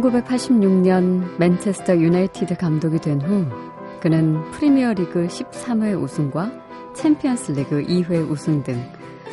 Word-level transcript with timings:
1986년 0.00 1.38
맨체스터 1.38 1.96
유나이티드 1.96 2.56
감독이 2.56 2.98
된 2.98 3.20
후 3.20 3.44
그는 4.00 4.50
프리미어리그 4.52 5.26
13회 5.26 6.00
우승과 6.02 6.50
챔피언스 6.94 7.52
리그 7.52 7.82
2회 7.82 8.28
우승 8.30 8.62
등 8.62 8.82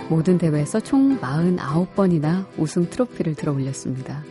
모든 0.09 0.37
대회에서 0.37 0.79
총 0.81 1.19
49번이나 1.19 2.45
우승 2.57 2.89
트로피를 2.89 3.35
들어 3.35 3.53
올렸습니다. 3.53 4.23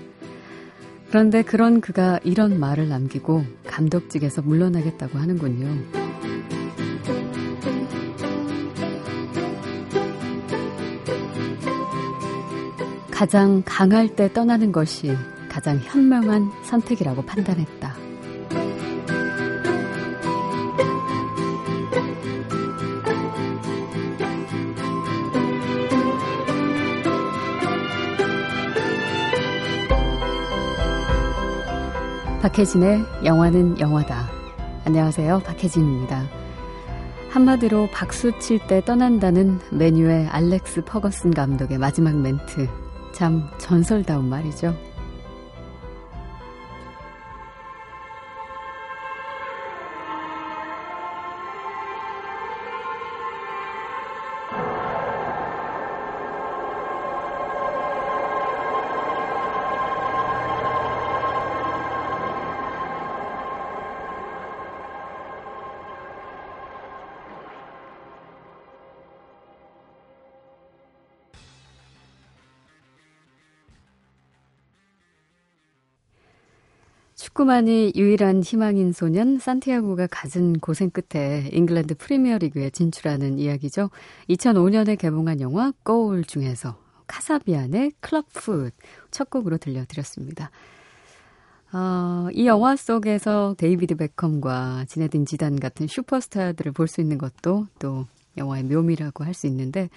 그런데 1.08 1.42
그런 1.42 1.80
그가 1.80 2.20
이런 2.24 2.60
말을 2.60 2.88
남기고 2.88 3.44
감독직에서 3.66 4.42
물러나겠다고 4.42 5.18
하는군요. 5.18 5.68
가장 13.10 13.62
강할 13.64 14.14
때 14.14 14.30
떠나는 14.32 14.72
것이 14.72 15.16
가장 15.56 15.78
현명한 15.78 16.52
선택이라고 16.64 17.22
판단했다. 17.22 17.94
박혜진의 32.42 33.06
영화는 33.24 33.80
영화다. 33.80 34.28
안녕하세요. 34.84 35.38
박혜진입니다. 35.38 36.26
한마디로 37.30 37.88
박수 37.94 38.38
칠 38.40 38.58
때 38.66 38.84
떠난다는 38.84 39.58
메뉴의 39.72 40.26
알렉스 40.26 40.84
퍼거슨 40.84 41.30
감독의 41.30 41.78
마지막 41.78 42.14
멘트. 42.14 42.68
참 43.14 43.48
전설다운 43.56 44.28
말이죠. 44.28 44.76
축구만이 77.36 77.92
유일한 77.96 78.42
희망인 78.42 78.92
소년 78.92 79.38
산티아고가 79.38 80.06
갖은 80.06 80.54
고생 80.54 80.88
끝에 80.88 81.50
잉글랜드 81.52 81.96
프리미어리그에 81.96 82.70
진출하는 82.70 83.38
이야기죠. 83.38 83.90
2005년에 84.30 84.96
개봉한 84.96 85.42
영화 85.42 85.70
골 85.84 86.24
중에서 86.24 86.78
카사비안의 87.06 87.92
클럽풋 88.00 88.72
첫 89.10 89.28
곡으로 89.28 89.58
들려드렸습니다. 89.58 90.50
어, 91.74 92.28
이 92.32 92.46
영화 92.46 92.74
속에서 92.74 93.54
데이비드 93.58 93.96
베컴과 93.96 94.86
지네딘 94.88 95.26
지단 95.26 95.60
같은 95.60 95.86
슈퍼스타들을 95.86 96.72
볼 96.72 96.88
수 96.88 97.02
있는 97.02 97.18
것도 97.18 97.66
또 97.78 98.06
영화의 98.38 98.64
묘미라고 98.64 99.24
할 99.24 99.34
수 99.34 99.46
있는데 99.46 99.90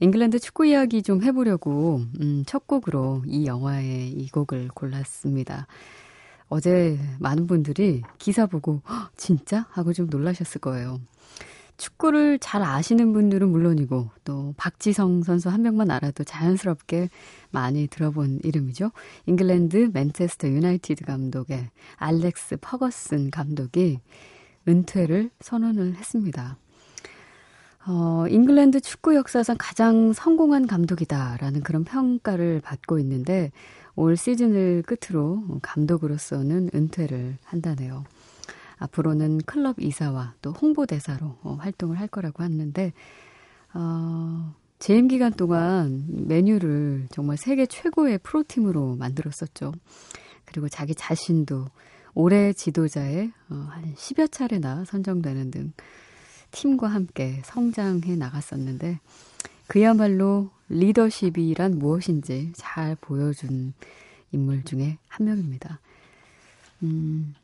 잉글랜드 0.00 0.40
축구 0.40 0.66
이야기 0.66 1.02
좀 1.02 1.22
해보려고 1.22 2.02
음, 2.20 2.42
첫 2.44 2.66
곡으로 2.66 3.22
이 3.26 3.46
영화의 3.46 4.10
이 4.10 4.28
곡을 4.30 4.68
골랐습니다. 4.74 5.68
어제 6.48 6.98
많은 7.18 7.46
분들이 7.46 8.02
기사 8.18 8.46
보고 8.46 8.82
진짜 9.16 9.66
하고 9.70 9.92
좀 9.92 10.06
놀라셨을 10.06 10.60
거예요. 10.60 11.00
축구를 11.76 12.38
잘 12.38 12.62
아시는 12.62 13.12
분들은 13.12 13.48
물론이고 13.48 14.10
또 14.24 14.54
박지성 14.56 15.22
선수 15.22 15.50
한 15.50 15.62
명만 15.62 15.90
알아도 15.90 16.24
자연스럽게 16.24 17.10
많이 17.50 17.86
들어본 17.86 18.40
이름이죠. 18.44 18.92
잉글랜드 19.26 19.90
맨체스터 19.92 20.48
유나이티드 20.48 21.04
감독의 21.04 21.68
알렉스 21.96 22.58
퍼거슨 22.60 23.30
감독이 23.30 24.00
은퇴를 24.66 25.30
선언을 25.40 25.96
했습니다. 25.96 26.56
어, 27.88 28.24
잉글랜드 28.28 28.80
축구 28.80 29.14
역사상 29.14 29.56
가장 29.58 30.12
성공한 30.12 30.66
감독이다라는 30.66 31.62
그런 31.62 31.84
평가를 31.84 32.60
받고 32.60 32.98
있는데 32.98 33.52
올 33.96 34.16
시즌을 34.16 34.82
끝으로 34.82 35.42
감독으로서는 35.62 36.70
은퇴를 36.74 37.38
한다네요. 37.44 38.04
앞으로는 38.78 39.38
클럽 39.38 39.80
이사와 39.80 40.34
또 40.42 40.52
홍보대사로 40.52 41.38
어, 41.42 41.56
활동을 41.58 41.98
할 41.98 42.06
거라고 42.06 42.42
하는데, 42.42 42.92
어, 43.72 44.54
재임 44.78 45.08
기간 45.08 45.32
동안 45.32 46.04
메뉴를 46.08 47.08
정말 47.10 47.38
세계 47.38 47.64
최고의 47.64 48.18
프로팀으로 48.18 48.96
만들었었죠. 48.96 49.72
그리고 50.44 50.68
자기 50.68 50.94
자신도 50.94 51.66
올해 52.14 52.52
지도자에 52.52 53.30
어, 53.48 53.54
한 53.70 53.94
10여 53.94 54.30
차례나 54.30 54.84
선정되는 54.84 55.50
등 55.50 55.72
팀과 56.50 56.88
함께 56.88 57.40
성장해 57.44 58.16
나갔었는데, 58.16 59.00
그야말로 59.66 60.50
리더십이란 60.68 61.78
무엇인지 61.78 62.52
잘 62.56 62.96
보여준 63.00 63.72
인물 64.32 64.64
중에 64.64 64.98
한 65.08 65.26
명입니다. 65.26 65.80
음, 66.82 67.34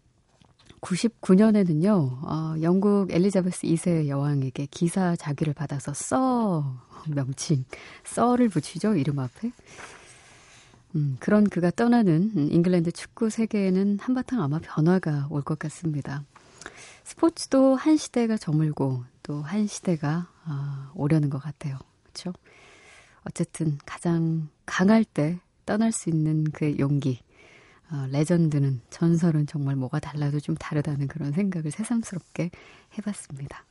99년에는요, 0.81 1.91
어, 2.25 2.55
영국 2.63 3.13
엘리자베스 3.13 3.67
2세 3.69 4.09
여왕에게 4.09 4.67
기사 4.71 5.15
자기를 5.15 5.55
받아서 5.55 5.95
써 5.95 6.81
명칭, 7.09 7.65
써를 8.05 8.49
붙이죠, 8.49 8.97
이름 8.97 9.19
앞에. 9.21 9.53
음, 10.97 11.17
그런 11.21 11.49
그가 11.49 11.71
떠나는 11.71 12.51
잉글랜드 12.53 12.93
축구 12.93 13.31
세계에는 13.31 13.99
한바탕 14.01 14.43
아마 14.43 14.59
변화가 14.59 15.29
올 15.31 15.43
것 15.43 15.59
같습니다. 15.59 16.25
스포츠도 17.05 17.77
한 17.77 17.97
시대가 17.97 18.37
저물고 18.37 19.05
또 19.23 19.41
한 19.43 19.67
시대가 19.67 20.29
아, 20.45 20.91
오려는 20.95 21.31
것 21.31 21.39
같아요. 21.39 21.79
그렇죠? 22.13 22.33
어쨌든 23.25 23.79
가장 23.87 24.49
강할 24.67 25.05
때 25.05 25.39
떠날 25.65 25.93
수 25.93 26.11
있는 26.11 26.45
그 26.45 26.77
용기. 26.79 27.21
어, 27.91 28.07
레전드는 28.11 28.81
전설은 28.89 29.47
정말 29.47 29.77
뭐가 29.77 30.01
달라도 30.01 30.41
좀 30.41 30.55
다르다는 30.55 31.09
그런 31.09 31.33
생각을 31.33 31.71
새삼스럽게 31.71 32.51
해봤습니다. 32.97 33.65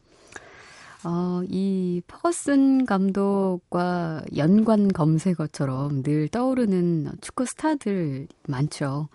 어, 1.03 1.41
이 1.47 2.01
퍼거슨 2.05 2.85
감독과 2.85 4.23
연관 4.37 4.89
검색어처럼 4.89 6.03
늘 6.03 6.27
떠오르는 6.27 7.13
축구 7.21 7.45
스타들 7.45 8.27
많죠. 8.47 9.09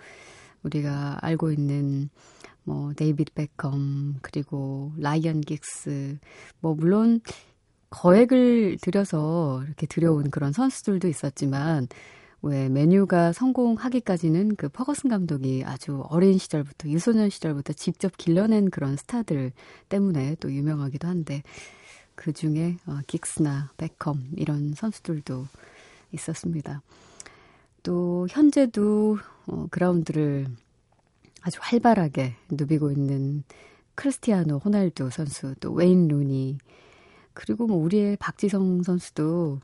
우리가 0.64 1.18
알고 1.20 1.52
있는 1.52 2.10
뭐 2.64 2.92
데이비드 2.94 3.32
베컴 3.34 4.16
그리고 4.22 4.92
라이언 4.98 5.42
긱스 5.42 6.18
뭐 6.58 6.74
물론 6.74 7.20
거액을 7.90 8.78
들여서 8.80 9.62
이렇게 9.64 9.86
들여온 9.86 10.30
그런 10.30 10.52
선수들도 10.52 11.08
있었지만 11.08 11.88
왜 12.42 12.68
메뉴가 12.68 13.32
성공하기까지는 13.32 14.56
그 14.56 14.68
퍼거슨 14.68 15.10
감독이 15.10 15.64
아주 15.64 16.04
어린 16.08 16.38
시절부터 16.38 16.88
유소년 16.88 17.30
시절부터 17.30 17.72
직접 17.72 18.16
길러낸 18.16 18.70
그런 18.70 18.96
스타들 18.96 19.52
때문에 19.88 20.36
또 20.40 20.52
유명하기도 20.52 21.08
한데 21.08 21.42
그 22.14 22.32
중에 22.32 22.76
어, 22.86 22.98
긱스나 23.06 23.70
베컴 23.76 24.30
이런 24.36 24.74
선수들도 24.74 25.46
있었습니다. 26.12 26.82
또 27.82 28.26
현재도 28.30 29.18
어, 29.46 29.66
그라운드를 29.70 30.46
아주 31.42 31.58
활발하게 31.62 32.34
누비고 32.50 32.90
있는 32.90 33.44
크리스티아노 33.94 34.58
호날두 34.58 35.10
선수, 35.10 35.54
또 35.60 35.72
웨인 35.72 36.08
루니, 36.08 36.58
그리고 37.36 37.66
뭐 37.66 37.76
우리의 37.76 38.16
박지성 38.16 38.82
선수도 38.82 39.60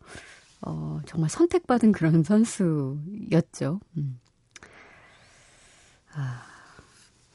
어, 0.61 1.01
정말 1.07 1.31
선택받은 1.31 1.93
그런 1.93 2.23
선수였죠. 2.23 3.81
음. 3.97 4.21
아, 6.13 6.43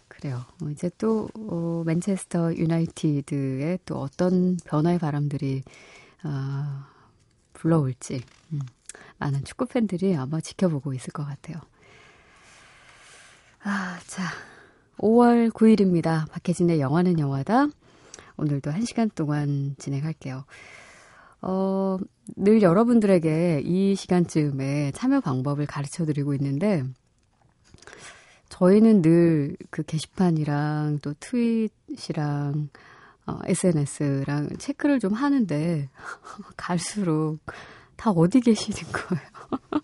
그래요. 0.08 0.46
어, 0.62 0.70
이제 0.70 0.92
또 1.00 1.28
어, 1.36 1.84
맨체스터 1.86 2.56
유나이티드의 2.56 3.80
또 3.86 4.00
어떤 4.00 4.58
변화의 4.66 5.00
바람들이 5.00 5.64
어, 6.24 6.86
불러올지 7.54 8.22
음, 8.54 8.60
많은 9.18 9.44
축구 9.44 9.66
팬들이 9.66 10.16
아마 10.16 10.40
지켜보고 10.40 10.94
있을 10.94 11.12
것 11.12 11.26
같아요. 11.26 11.60
아, 13.64 14.00
자, 14.06 14.24
5월 15.00 15.50
9일입니다. 15.50 16.30
박혜진의 16.30 16.80
영화는 16.80 17.18
영화다. 17.18 17.68
오늘도 18.38 18.72
한 18.72 18.86
시간 18.86 19.10
동안 19.10 19.76
진행할게요. 19.78 20.46
어, 21.42 21.98
늘 22.36 22.62
여러분들에게 22.62 23.62
이 23.64 23.96
시간쯤에 23.96 24.92
참여 24.94 25.22
방법을 25.22 25.66
가르쳐 25.66 26.06
드리고 26.06 26.34
있는데, 26.34 26.84
저희는 28.50 29.02
늘 29.02 29.56
그 29.70 29.84
게시판이랑 29.84 31.00
또 31.02 31.14
트윗이랑 31.20 32.70
어, 33.28 33.40
SNS랑 33.46 34.58
체크를 34.58 35.00
좀 35.00 35.14
하는데 35.14 35.90
갈수록 36.58 37.40
다 37.96 38.12
어디 38.12 38.40
계시는 38.40 38.92
거예요? 38.92 39.82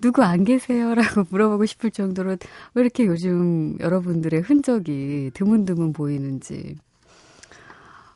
누구 0.00 0.22
안 0.22 0.44
계세요? 0.44 0.94
라고 0.94 1.24
물어보고 1.30 1.66
싶을 1.66 1.90
정도로 1.90 2.36
왜 2.74 2.82
이렇게 2.82 3.06
요즘 3.06 3.78
여러분들의 3.80 4.40
흔적이 4.40 5.30
드문드문 5.34 5.92
보이는지, 5.92 6.76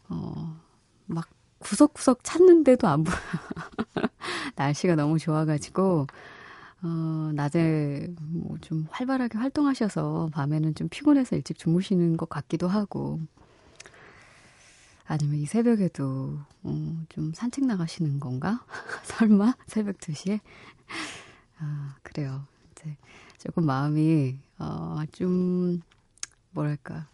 어, 0.09 0.57
막 1.07 1.29
구석구석 1.59 2.25
찾는데도 2.25 2.87
안 2.89 3.05
보여. 3.05 3.17
날씨가 4.57 4.95
너무 4.97 5.19
좋아가지고, 5.19 6.07
어, 6.83 7.31
낮에 7.35 8.09
뭐 8.21 8.59
좀 8.61 8.87
활발하게 8.91 9.39
활동하셔서 9.39 10.31
밤에는 10.33 10.75
좀 10.75 10.89
피곤해서 10.89 11.37
일찍 11.37 11.59
주무시는 11.59 12.17
것 12.17 12.29
같기도 12.29 12.69
하고, 12.69 13.21
아니면 15.07 15.37
이 15.39 15.47
새벽에도 15.47 16.39
어, 16.65 17.03
좀 17.09 17.33
산책 17.35 17.65
나가시는 17.67 18.21
건가? 18.21 18.65
설마? 19.05 19.55
새벽 19.67 19.99
2시에? 20.01 20.41
아, 21.59 21.97
그래요. 22.03 22.45
이제 22.73 22.97
조금 23.39 23.65
마음이, 23.67 24.39
어, 24.59 25.03
좀, 25.13 25.81
뭐랄까. 26.53 27.09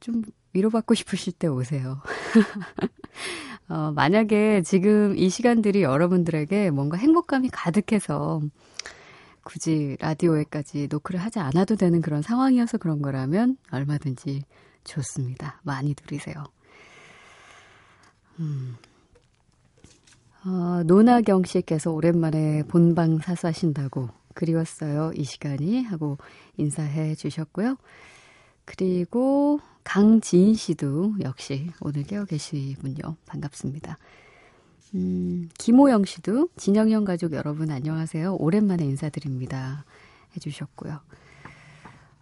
좀 0.00 0.22
위로받고 0.52 0.94
싶으실 0.94 1.32
때 1.32 1.46
오세요. 1.46 2.00
어, 3.68 3.92
만약에 3.92 4.62
지금 4.62 5.16
이 5.16 5.28
시간들이 5.28 5.82
여러분들에게 5.82 6.70
뭔가 6.70 6.96
행복감이 6.96 7.48
가득해서 7.50 8.42
굳이 9.44 9.96
라디오에까지 10.00 10.88
노크를 10.90 11.20
하지 11.20 11.38
않아도 11.38 11.76
되는 11.76 12.00
그런 12.00 12.22
상황이어서 12.22 12.78
그런 12.78 13.02
거라면 13.02 13.56
얼마든지 13.70 14.44
좋습니다. 14.84 15.60
많이 15.62 15.94
누리세요. 16.00 16.44
음. 18.40 18.76
어, 20.44 20.82
노나경 20.84 21.44
씨께서 21.44 21.92
오랜만에 21.92 22.64
본방 22.64 23.18
사수하신다고 23.18 24.08
그리웠어요. 24.34 25.12
이 25.14 25.24
시간이 25.24 25.84
하고 25.84 26.18
인사해 26.56 27.14
주셨고요. 27.14 27.76
그리고 28.64 29.60
강지인 29.84 30.54
씨도 30.54 31.14
역시 31.22 31.70
오늘 31.80 32.04
깨어 32.04 32.24
계시군요. 32.24 33.16
반갑습니다. 33.26 33.98
음, 34.94 35.48
김호영 35.58 36.04
씨도 36.04 36.50
진영형 36.56 37.04
가족 37.04 37.32
여러분 37.32 37.70
안녕하세요. 37.70 38.36
오랜만에 38.36 38.84
인사드립니다. 38.84 39.84
해주셨고요. 40.36 41.00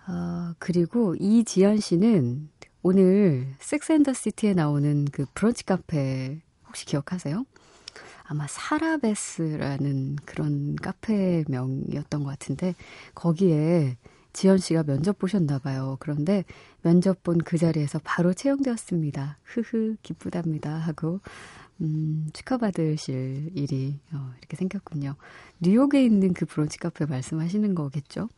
어, 0.08 0.54
그리고 0.58 1.14
이지연 1.16 1.80
씨는 1.80 2.48
오늘 2.82 3.46
섹스앤더 3.58 4.14
시티에 4.14 4.54
나오는 4.54 5.04
그 5.12 5.26
브런치 5.34 5.64
카페 5.64 6.40
혹시 6.66 6.86
기억하세요? 6.86 7.44
아마 8.24 8.46
사라베스라는 8.46 10.16
그런 10.24 10.76
카페 10.76 11.44
명이었던 11.48 12.22
것 12.22 12.30
같은데 12.30 12.74
거기에 13.14 13.96
지연 14.32 14.58
씨가 14.58 14.84
면접 14.84 15.18
보셨나 15.18 15.58
봐요. 15.58 15.96
그런데 16.00 16.44
면접 16.82 17.22
본 17.22 17.38
그 17.38 17.58
자리에서 17.58 18.00
바로 18.04 18.32
채용되었습니다. 18.32 19.38
흐흐 19.44 19.96
기쁘답니다 20.02 20.72
하고 20.72 21.20
음, 21.80 22.28
축하받으실 22.32 23.52
일이 23.54 23.98
어, 24.12 24.32
이렇게 24.38 24.56
생겼군요. 24.56 25.16
뉴욕에 25.60 26.04
있는 26.04 26.34
그 26.34 26.44
브런치 26.46 26.78
카페 26.78 27.06
말씀하시는 27.06 27.74
거겠죠? 27.74 28.28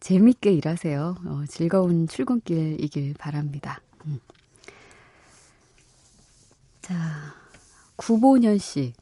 재밌게 0.00 0.52
일하세요. 0.52 1.16
어, 1.24 1.44
즐거운 1.48 2.06
출근길이길 2.06 3.14
바랍니다. 3.18 3.80
음. 4.06 4.20
자, 6.82 6.94
구보년 7.96 8.58
씨. 8.58 8.92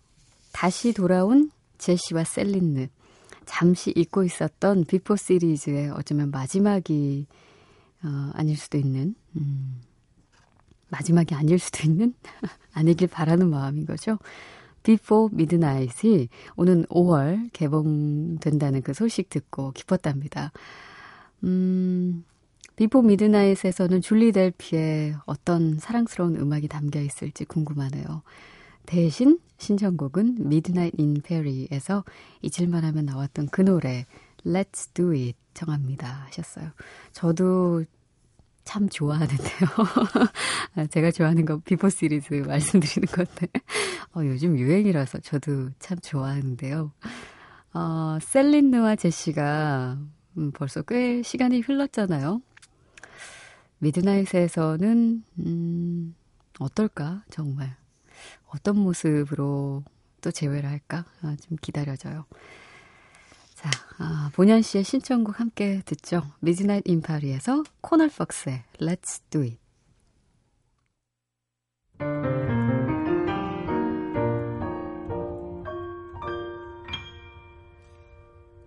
다시 0.52 0.92
돌아온 0.94 1.50
제시와 1.78 2.24
셀린느. 2.24 2.88
잠시 3.46 3.92
잊고 3.96 4.24
있었던 4.24 4.84
비포 4.84 5.16
시리즈의 5.16 5.90
어쩌면 5.90 6.30
마지막이 6.30 7.26
어, 8.04 8.30
아닐 8.34 8.56
수도 8.56 8.76
있는 8.76 9.14
음, 9.36 9.80
마지막이 10.88 11.34
아닐 11.34 11.58
수도 11.58 11.88
있는 11.88 12.12
아니길 12.74 13.08
바라는 13.08 13.48
마음인 13.48 13.86
거죠. 13.86 14.18
비포 14.82 15.30
미드나잇이 15.32 16.28
오는 16.56 16.84
5월 16.86 17.50
개봉된다는 17.52 18.82
그 18.82 18.92
소식 18.94 19.30
듣고 19.30 19.72
기뻤답니다. 19.72 20.52
음, 21.42 22.24
Before 22.76 23.02
Midnight에서는 23.02 24.00
줄리 24.00 24.32
델피의 24.32 25.16
어떤 25.24 25.78
사랑스러운 25.78 26.36
음악이 26.36 26.68
담겨 26.68 27.00
있을지 27.00 27.44
궁금하네요. 27.46 28.22
대신 28.86 29.38
신청곡은 29.58 30.38
Midnight 30.40 30.96
in 31.02 31.20
Paris에서 31.22 32.04
잊을만 32.42 32.84
하면 32.84 33.06
나왔던 33.06 33.48
그 33.48 33.62
노래 33.62 34.06
Let's 34.44 34.92
Do 34.94 35.10
It 35.10 35.34
청합니다 35.54 36.26
하셨어요. 36.26 36.70
저도 37.12 37.84
참 38.64 38.88
좋아하는데요. 38.88 39.68
제가 40.90 41.10
좋아하는 41.12 41.44
거 41.44 41.58
Before 41.58 41.88
시리즈 41.88 42.34
말씀드리는 42.34 43.06
건데 43.06 43.46
어, 44.14 44.20
요즘 44.24 44.58
유행이라서 44.58 45.20
저도 45.20 45.70
참 45.78 45.98
좋아하는데요. 45.98 46.92
어, 47.74 48.18
셀린느와 48.20 48.96
제시가 48.96 49.98
음, 50.38 50.50
벌써 50.52 50.82
꽤 50.82 51.22
시간이 51.22 51.60
흘렀잖아요. 51.60 52.42
Midnight에서는 53.78 55.22
음, 55.38 56.14
어떨까 56.58 57.22
정말 57.30 57.76
어떤 58.56 58.78
모습으로 58.78 59.84
또 60.20 60.30
재회를 60.30 60.68
할까? 60.68 61.04
아, 61.22 61.36
좀 61.46 61.56
기다려져요. 61.60 62.24
자, 63.54 63.70
아, 63.98 64.30
본현 64.34 64.62
씨의 64.62 64.84
신청곡 64.84 65.40
함께 65.40 65.82
듣죠. 65.84 66.22
Midnight 66.40 66.82
in 66.86 67.00
Paris에서 67.00 67.64
코널 67.80 68.08
폭스의 68.08 68.64
Let's 68.80 69.20
Do 69.30 69.42
It. 69.42 69.58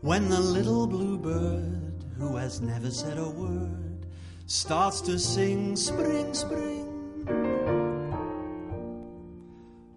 When 0.02 0.30
the 0.30 0.40
little 0.40 0.88
blue 0.88 1.18
bird 1.18 2.06
who 2.18 2.38
has 2.38 2.62
never 2.62 2.90
said 2.90 3.18
a 3.18 3.30
word 3.30 4.08
starts 4.48 5.02
to 5.02 5.20
sing 5.20 5.76
spring, 5.76 6.34
spring. 6.34 6.89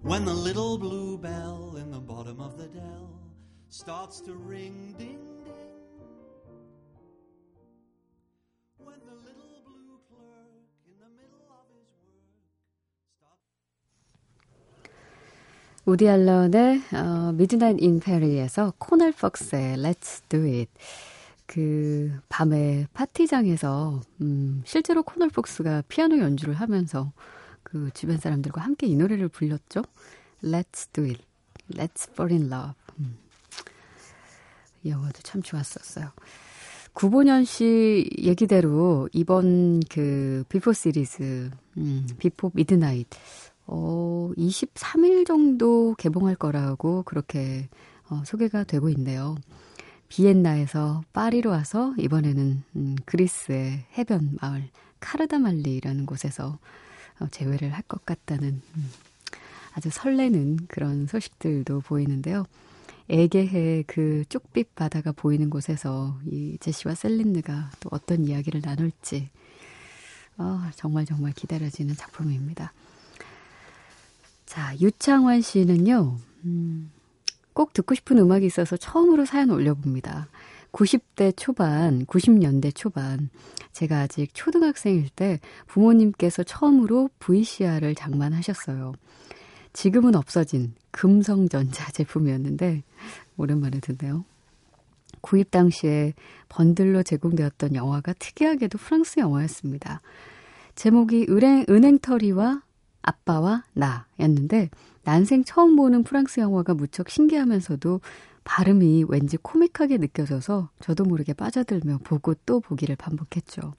When 0.04 0.24
the 0.24 0.34
little 0.34 0.78
blue 0.78 1.16
bell 1.16 1.76
in 1.76 1.92
the 1.92 2.00
bottom 2.00 2.40
of 2.40 2.58
the 2.58 2.66
dell 2.66 3.08
starts 3.68 4.20
to 4.22 4.34
ring 4.34 4.96
ding 4.98 5.22
ding. 5.44 5.78
When 8.78 8.98
the 9.06 9.14
little 9.14 9.62
blue 9.62 10.00
clerk 10.10 10.50
in 10.90 10.98
the 10.98 11.06
middle 11.14 11.46
of 11.46 11.70
his 11.70 11.86
work 12.02 12.26
starts 13.14 13.46
우디 15.86 16.08
앨런의 16.08 16.82
어, 16.94 17.32
Midnight 17.34 17.80
in 17.80 18.00
Paris에서 18.00 18.72
코널 18.78 19.12
폭스의 19.12 19.76
Let's 19.76 20.28
Do 20.28 20.40
It 20.42 20.72
그 21.46 22.10
밤에 22.28 22.88
파티장에서 22.92 24.00
음, 24.20 24.62
실제로 24.64 25.04
코널 25.04 25.28
폭스가 25.28 25.84
피아노 25.86 26.18
연주를 26.18 26.54
하면서 26.54 27.12
그 27.62 27.90
주변 27.94 28.18
사람들과 28.18 28.60
함께 28.60 28.86
이 28.86 28.96
노래를 28.96 29.28
불렀죠. 29.28 29.82
Let's 30.42 30.92
do 30.92 31.04
it. 31.04 31.22
Let's 31.70 32.10
fall 32.10 32.32
in 32.32 32.52
love. 32.52 32.74
음. 32.98 33.18
이 34.82 34.90
영화도 34.90 35.20
참 35.22 35.42
좋았었어요. 35.42 36.10
구본현 36.92 37.44
씨 37.44 38.10
얘기대로 38.18 39.08
이번 39.12 39.80
그 39.88 40.44
Before 40.48 40.72
시리즈, 40.72 41.50
음, 41.78 42.06
Before 42.18 42.50
Midnight, 42.54 43.06
어, 43.66 44.30
23일 44.36 45.26
정도 45.26 45.94
개봉할 45.96 46.36
거라고 46.36 47.02
그렇게 47.04 47.68
어, 48.10 48.22
소개가 48.26 48.64
되고 48.64 48.90
있네요. 48.90 49.36
비엔나에서 50.08 51.02
파리로 51.14 51.48
와서 51.48 51.94
이번에는 51.98 52.62
음, 52.76 52.96
그리스의 53.06 53.86
해변 53.96 54.36
마을 54.42 54.68
카르다밀리라는 55.00 56.04
곳에서 56.04 56.58
어, 57.20 57.26
재회를 57.30 57.70
할 57.72 57.82
것 57.88 58.04
같다는 58.06 58.60
음, 58.76 58.90
아주 59.74 59.90
설레는 59.90 60.66
그런 60.68 61.06
소식들도 61.06 61.80
보이는데요. 61.80 62.44
에게해 63.08 63.84
그 63.86 64.24
쪽빛 64.28 64.74
바다가 64.74 65.12
보이는 65.12 65.50
곳에서 65.50 66.18
이 66.26 66.56
제시와 66.60 66.94
셀린느가 66.94 67.70
또 67.80 67.88
어떤 67.92 68.24
이야기를 68.26 68.62
나눌지 68.64 69.30
어, 70.38 70.62
정말 70.76 71.04
정말 71.04 71.32
기다려지는 71.32 71.94
작품입니다. 71.96 72.72
자, 74.46 74.74
유창환 74.80 75.40
씨는요, 75.40 76.18
음, 76.44 76.90
꼭 77.52 77.72
듣고 77.72 77.94
싶은 77.94 78.18
음악이 78.18 78.46
있어서 78.46 78.76
처음으로 78.76 79.24
사연 79.26 79.50
올려봅니다. 79.50 80.28
90대 80.72 81.34
초반, 81.36 82.04
90년대 82.06 82.74
초반, 82.74 83.28
제가 83.72 84.00
아직 84.00 84.30
초등학생일 84.34 85.08
때 85.10 85.38
부모님께서 85.66 86.42
처음으로 86.42 87.10
VCR을 87.18 87.94
장만하셨어요. 87.94 88.92
지금은 89.72 90.14
없어진 90.14 90.74
금성전자 90.90 91.90
제품이었는데, 91.92 92.82
오랜만에 93.36 93.80
듣네요. 93.80 94.24
구입 95.20 95.50
당시에 95.50 96.14
번들로 96.48 97.02
제공되었던 97.02 97.74
영화가 97.74 98.14
특이하게도 98.14 98.78
프랑스 98.78 99.20
영화였습니다. 99.20 100.02
제목이 100.74 101.26
은행, 101.28 101.64
은행털이와 101.68 102.62
아빠와 103.02 103.64
나였는데, 103.72 104.70
난생 105.04 105.44
처음 105.44 105.76
보는 105.76 106.04
프랑스 106.04 106.40
영화가 106.40 106.74
무척 106.74 107.08
신기하면서도 107.08 108.00
발음이 108.44 109.04
왠지 109.08 109.36
코믹하게 109.36 109.98
느껴져서 109.98 110.70
저도 110.80 111.04
모르게 111.04 111.32
빠져들며 111.32 111.98
보고 112.04 112.34
또 112.46 112.60
보기를 112.60 112.96
반복했죠. 112.96 113.74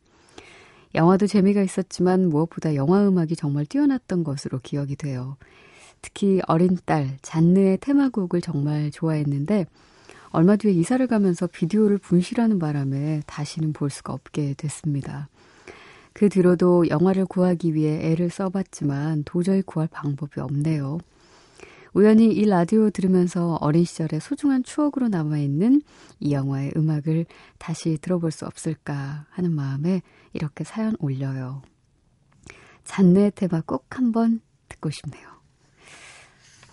영화도 0.95 1.27
재미가 1.27 1.61
있었지만 1.63 2.29
무엇보다 2.29 2.75
영화 2.75 3.07
음악이 3.07 3.35
정말 3.35 3.65
뛰어났던 3.65 4.23
것으로 4.23 4.59
기억이 4.59 4.95
돼요. 4.95 5.37
특히 6.01 6.41
어린 6.47 6.77
딸 6.85 7.17
잔느의 7.21 7.77
테마곡을 7.79 8.41
정말 8.41 8.91
좋아했는데 8.91 9.65
얼마 10.29 10.55
뒤에 10.55 10.71
이사를 10.71 11.05
가면서 11.07 11.47
비디오를 11.47 11.97
분실하는 11.97 12.59
바람에 12.59 13.21
다시는 13.25 13.73
볼 13.73 13.89
수가 13.89 14.13
없게 14.13 14.55
됐습니다. 14.57 15.29
그 16.11 16.29
뒤로도 16.29 16.89
영화를 16.89 17.25
구하기 17.25 17.73
위해 17.73 18.11
애를 18.11 18.29
써봤지만 18.29 19.23
도저히 19.25 19.61
구할 19.61 19.87
방법이 19.91 20.39
없네요. 20.39 20.99
우연히 21.93 22.33
이 22.33 22.45
라디오 22.45 22.89
들으면서 22.89 23.57
어린 23.61 23.85
시절의 23.85 24.19
소중한 24.19 24.63
추억으로 24.63 25.09
남아있는 25.09 25.81
이 26.19 26.33
영화의 26.33 26.73
음악을 26.75 27.25
다시 27.59 27.97
들어볼 28.01 28.31
수 28.31 28.45
없을까 28.45 29.27
하는 29.29 29.51
마음에 29.51 30.01
이렇게 30.33 30.63
사연 30.63 30.95
올려요. 30.99 31.61
잔네 32.83 33.31
테마 33.35 33.61
꼭 33.65 33.85
한번 33.97 34.41
듣고 34.69 34.89
싶네요. 34.89 35.27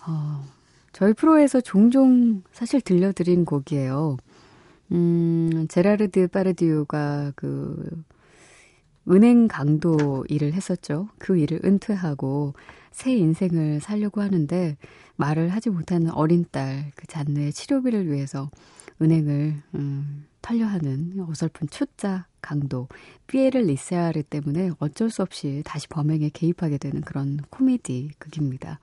어, 0.07 0.43
저희 0.91 1.13
프로에서 1.13 1.61
종종 1.61 2.41
사실 2.51 2.81
들려드린 2.81 3.45
곡이에요. 3.45 4.17
음, 4.91 5.67
제라르드 5.69 6.27
파르디우가 6.29 7.33
그 7.35 8.03
은행 9.11 9.47
강도 9.47 10.25
일을 10.29 10.53
했었죠. 10.53 11.09
그 11.17 11.37
일을 11.37 11.61
은퇴하고 11.65 12.53
새 12.91 13.13
인생을 13.13 13.81
살려고 13.81 14.21
하는데 14.21 14.77
말을 15.15 15.49
하지 15.49 15.69
못하는 15.69 16.11
어린 16.11 16.45
딸 16.51 16.91
그 16.95 17.07
잔느의 17.07 17.51
치료비를 17.51 18.11
위해서 18.11 18.49
은행을 19.01 19.61
음, 19.75 20.25
털려하는 20.41 21.25
어설픈 21.29 21.67
초짜 21.69 22.25
강도 22.41 22.87
피에르 23.27 23.59
리세아르 23.59 24.23
때문에 24.23 24.71
어쩔 24.79 25.09
수 25.09 25.21
없이 25.21 25.61
다시 25.65 25.87
범행에 25.87 26.29
개입하게 26.33 26.77
되는 26.77 27.01
그런 27.01 27.39
코미디 27.49 28.11
극입니다. 28.17 28.79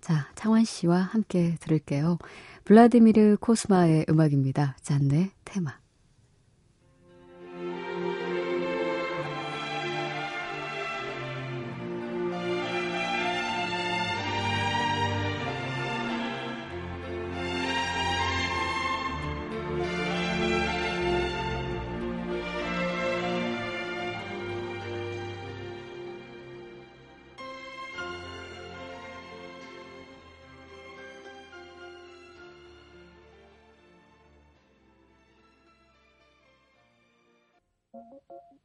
자, 0.00 0.28
창환 0.34 0.64
씨와 0.64 0.98
함께 0.98 1.56
들을게요. 1.60 2.18
블라디미르 2.64 3.36
코스마의 3.40 4.06
음악입니다. 4.08 4.76
잔네 4.82 5.30
테마. 5.44 5.81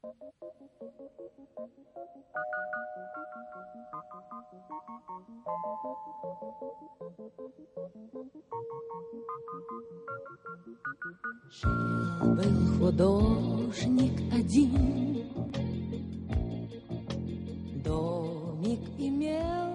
Был 0.03 0.17
художник 12.77 14.21
один, 14.31 15.31
домик 17.83 18.79
имел 18.99 19.66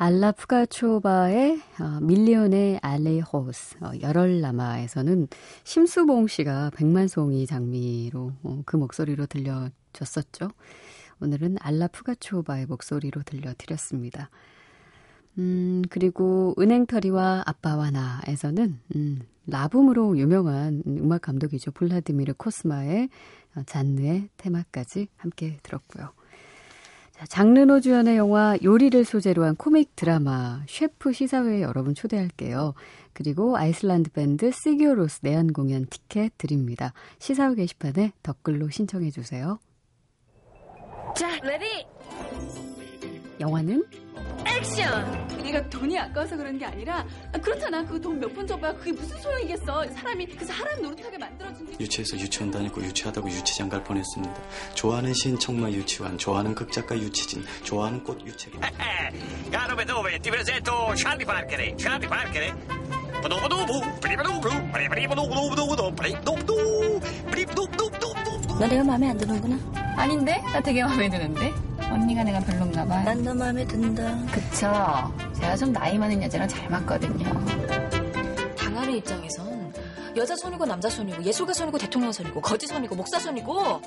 알라 0.00 0.30
푸가초바의 0.30 1.60
어, 1.80 2.00
밀리온의 2.00 2.78
알레호스 2.82 3.78
어, 3.80 3.90
열혈남아에서는 4.00 5.26
심수봉 5.64 6.28
씨가 6.28 6.70
백만송이 6.76 7.44
장미로 7.48 8.30
어, 8.44 8.62
그 8.64 8.76
목소리로 8.76 9.26
들려줬었죠. 9.26 10.50
오늘은 11.20 11.56
알라 11.58 11.88
푸가초바의 11.88 12.66
목소리로 12.66 13.24
들려드렸습니다. 13.24 14.30
음, 15.38 15.82
그리고 15.90 16.54
은행털이와 16.60 17.42
아빠와 17.44 17.90
나에서는 17.90 18.78
음, 18.94 19.18
라붐으로 19.48 20.16
유명한 20.16 20.84
음악 20.86 21.22
감독이죠. 21.22 21.72
블라디미르 21.72 22.34
코스마의 22.34 23.08
어, 23.56 23.62
잔느의 23.66 24.28
테마까지 24.36 25.08
함께 25.16 25.58
들었고요. 25.64 26.17
자, 27.18 27.26
장 27.26 27.50
르노 27.50 27.80
주연의 27.80 28.16
영화 28.16 28.56
요리를 28.62 29.04
소재로 29.04 29.42
한 29.42 29.56
코믹 29.56 29.96
드라마 29.96 30.62
셰프 30.68 31.12
시사회에 31.12 31.62
여러분 31.62 31.92
초대할게요. 31.92 32.74
그리고 33.12 33.56
아이슬란드 33.56 34.12
밴드 34.12 34.52
시규어 34.52 34.92
로스 34.92 35.20
내한 35.22 35.52
공연 35.52 35.84
티켓 35.86 36.30
드립니다. 36.38 36.92
시사회 37.18 37.56
게시판에 37.56 38.12
댓글로 38.22 38.70
신청해 38.70 39.10
주세요. 39.10 39.58
자, 41.16 41.40
Ready! 41.42 41.64
영화는 43.40 43.84
액션! 44.56 45.28
내가 45.42 45.66
돈이 45.70 45.98
아까워서 45.98 46.36
그런 46.36 46.58
게 46.58 46.64
아니라 46.66 47.04
아, 47.32 47.38
그렇잖아. 47.38 47.84
그 47.86 47.98
돈 48.00 48.18
몇 48.20 48.34
푼 48.34 48.46
줘봐. 48.46 48.74
그게 48.74 48.92
무슨 48.92 49.16
소용이겠어. 49.20 49.86
사람이 49.94 50.26
그 50.26 50.44
사람 50.44 50.82
노릇하게 50.82 51.16
만들어준 51.18 51.66
게 51.70 51.76
유치해서 51.80 52.16
유치원 52.18 52.50
다니고 52.50 52.82
유치하다고 52.82 53.28
유치장 53.30 53.68
갈 53.68 53.82
뻔했습니다. 53.84 54.34
좋아하는 54.74 55.14
시인 55.14 55.38
청마 55.38 55.70
유치원, 55.70 56.18
좋아하는 56.18 56.54
극작가 56.54 56.96
유치진, 56.98 57.44
좋아하는 57.64 58.02
꽃 58.04 58.20
유채기. 58.26 58.58
Caro 59.50 59.74
Beethoven, 59.76 60.20
ti 60.22 60.30
presento 60.30 60.94
Charlie 60.96 61.24
Parker. 61.24 61.76
Charlie 61.78 62.08
Parker. 62.08 62.54
Bodobodobo, 63.22 63.80
bribodobo, 64.00 64.48
bribodobodobodobo, 64.72 65.90
bribodobo, 65.96 67.00
bribodobodobo. 67.30 68.58
너 68.60 68.66
내가 68.66 68.84
마음에 68.84 69.08
안 69.10 69.16
드는구나. 69.16 69.56
아닌데? 69.96 70.40
나 70.52 70.60
되게 70.60 70.82
마음에 70.84 71.08
드는데? 71.08 71.52
언니가 72.08 72.24
내가 72.24 72.40
별론가 72.40 72.86
봐. 72.86 73.02
난 73.02 73.22
너 73.22 73.34
마음에 73.34 73.66
든다. 73.66 74.16
그쵸. 74.32 75.12
제가 75.34 75.56
좀 75.56 75.72
나이 75.72 75.98
많은 75.98 76.22
여자랑 76.22 76.48
잘 76.48 76.66
맞거든요. 76.70 77.24
당하는 78.56 78.94
입장에선 78.94 79.74
여자 80.16 80.34
손이고 80.34 80.64
남자 80.64 80.88
손이고 80.88 81.22
예술가 81.22 81.52
손이고 81.52 81.76
대통령 81.76 82.10
손이고 82.10 82.40
거지 82.40 82.66
손이고 82.66 82.94
목사 82.96 83.18
손이고 83.18 83.82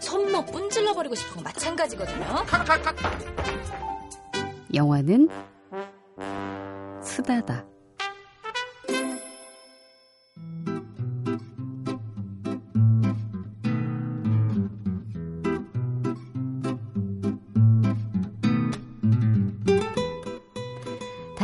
손목 0.00 0.46
뿜질러 0.50 0.94
버리고 0.94 1.14
싶은 1.14 1.34
건 1.34 1.44
마찬가지거든요. 1.44 2.24
영화는 4.72 5.28
수다다. 7.02 7.66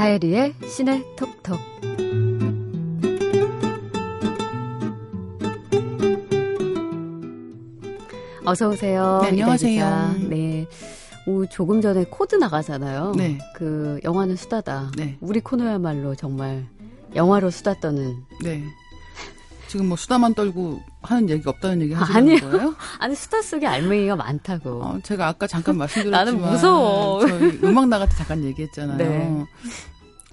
다혜리의 0.02 0.54
시네 0.66 1.14
talk 1.14 1.35
talk. 1.35 1.60
어서 8.44 8.68
오세요. 8.68 9.20
네, 9.22 9.28
안녕하세요. 9.28 10.14
네. 10.28 10.66
오, 11.26 11.46
조금 11.46 11.80
전에 11.80 12.04
코드 12.10 12.34
나가잖아요. 12.34 13.12
네. 13.16 13.38
그 13.54 14.00
영화는 14.02 14.34
수다다. 14.34 14.90
네. 14.96 15.16
우리 15.20 15.38
코너야말로 15.40 16.16
정말 16.16 16.66
영화로 17.14 17.50
수다 17.50 17.74
떠는 17.78 18.16
네. 18.42 18.64
지금 19.68 19.86
뭐 19.86 19.96
수다만 19.96 20.34
떨고 20.34 20.82
하는 21.02 21.30
얘기 21.30 21.48
없다는 21.48 21.80
얘기 21.82 21.94
하시는 21.94 22.16
아니요. 22.18 22.40
거예요? 22.50 22.74
아니 22.98 23.14
수다 23.14 23.40
속에 23.40 23.66
알맹이가 23.68 24.16
많다고. 24.16 24.82
어, 24.82 24.98
제가 25.04 25.28
아까 25.28 25.46
잠깐 25.46 25.76
말씀드렸지만 25.78 26.40
나는 26.40 26.52
무서워. 26.52 27.22
음악 27.62 27.86
나갈 27.88 28.08
때 28.08 28.16
잠깐 28.16 28.42
얘기했잖아요. 28.42 28.98
네. 28.98 29.44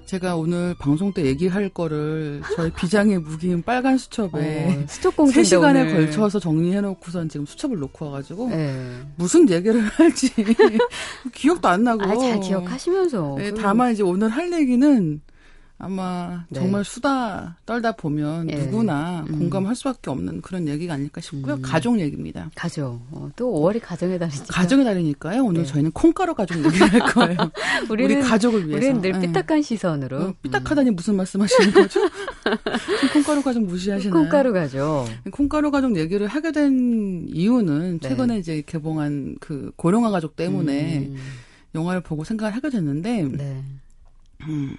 제가 0.09 0.37
오늘 0.37 0.73
방송 0.79 1.13
때 1.13 1.23
얘기할 1.23 1.69
거를 1.69 2.41
저희 2.55 2.71
비장의 2.71 3.19
무기인 3.19 3.61
빨간 3.61 3.95
수첩에 3.95 4.29
어, 4.33 4.85
수첩 4.87 5.15
공주인데 5.15 5.47
3시간에 5.55 5.81
오늘. 5.81 5.93
걸쳐서 5.93 6.39
정리해놓고선 6.39 7.29
지금 7.29 7.45
수첩을 7.45 7.77
놓고 7.77 8.05
와가지고 8.07 8.49
네. 8.49 8.89
무슨 9.17 9.47
얘기를 9.47 9.79
할지 9.81 10.31
기억도 11.35 11.67
안 11.67 11.83
나고 11.83 12.01
아, 12.05 12.17
잘 12.17 12.39
기억하시면서. 12.39 13.35
네, 13.37 13.51
그- 13.51 13.61
다만 13.61 13.91
이제 13.93 14.01
오늘 14.01 14.29
할 14.29 14.51
얘기는 14.51 15.21
아마 15.81 16.43
네. 16.49 16.59
정말 16.59 16.83
수다 16.83 17.55
떨다 17.65 17.93
보면 17.93 18.49
예. 18.51 18.55
누구나 18.55 19.25
음. 19.29 19.39
공감할 19.39 19.77
수밖에 19.77 20.09
없는 20.09 20.41
그런 20.41 20.67
얘기가 20.67 20.93
아닐까 20.93 21.21
싶고요. 21.21 21.55
음. 21.55 21.61
가족 21.61 21.97
얘기입니다. 22.01 22.51
가죠. 22.53 23.01
어, 23.11 23.31
또 23.37 23.49
5월이 23.53 23.79
가정의 23.81 24.19
달이니까. 24.19 24.45
가정의 24.49 24.83
달이니까요. 24.83 25.41
오늘 25.41 25.61
네. 25.61 25.67
저희는 25.67 25.91
콩가루 25.91 26.35
가족 26.35 26.57
얘기를 26.65 26.91
할 26.91 26.99
거예요. 26.99 27.37
우리는 27.89 28.17
우리 28.17 28.21
가족을 28.21 28.67
위해서. 28.67 28.75
우리는 28.75 29.01
늘 29.01 29.13
네. 29.13 29.27
삐딱한 29.27 29.61
시선으로. 29.61 30.17
어, 30.17 30.33
삐딱하다니 30.41 30.91
무슨 30.91 31.15
말씀하시는 31.15 31.71
거죠? 31.71 32.01
콩가루 33.13 33.41
가족 33.41 33.63
음, 33.63 33.67
무시하시나요? 33.67 34.13
콩가루 34.13 34.51
가죠. 34.51 35.07
콩가루 35.31 35.71
가족 35.71 35.95
얘기를 35.95 36.27
하게 36.27 36.51
된 36.51 37.25
이유는 37.29 37.99
네. 37.99 38.09
최근에 38.09 38.37
이제 38.37 38.63
개봉한 38.65 39.37
그 39.39 39.71
고령화 39.77 40.11
가족 40.11 40.35
때문에 40.35 41.07
음, 41.07 41.15
영화를 41.73 42.01
보고 42.01 42.25
생각을 42.25 42.53
하게 42.53 42.69
됐는데 42.69 43.23
네. 43.23 43.63
음, 44.41 44.75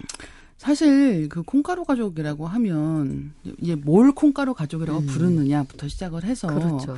사실 0.61 1.27
그 1.27 1.41
콩가루 1.41 1.83
가족이라고 1.85 2.45
하면 2.45 3.33
이게 3.59 3.73
뭘 3.73 4.11
콩가루 4.11 4.53
가족이라고 4.53 4.99
음. 4.99 5.05
부르느냐부터 5.07 5.87
시작을 5.87 6.23
해서 6.23 6.47
그렇죠. 6.53 6.95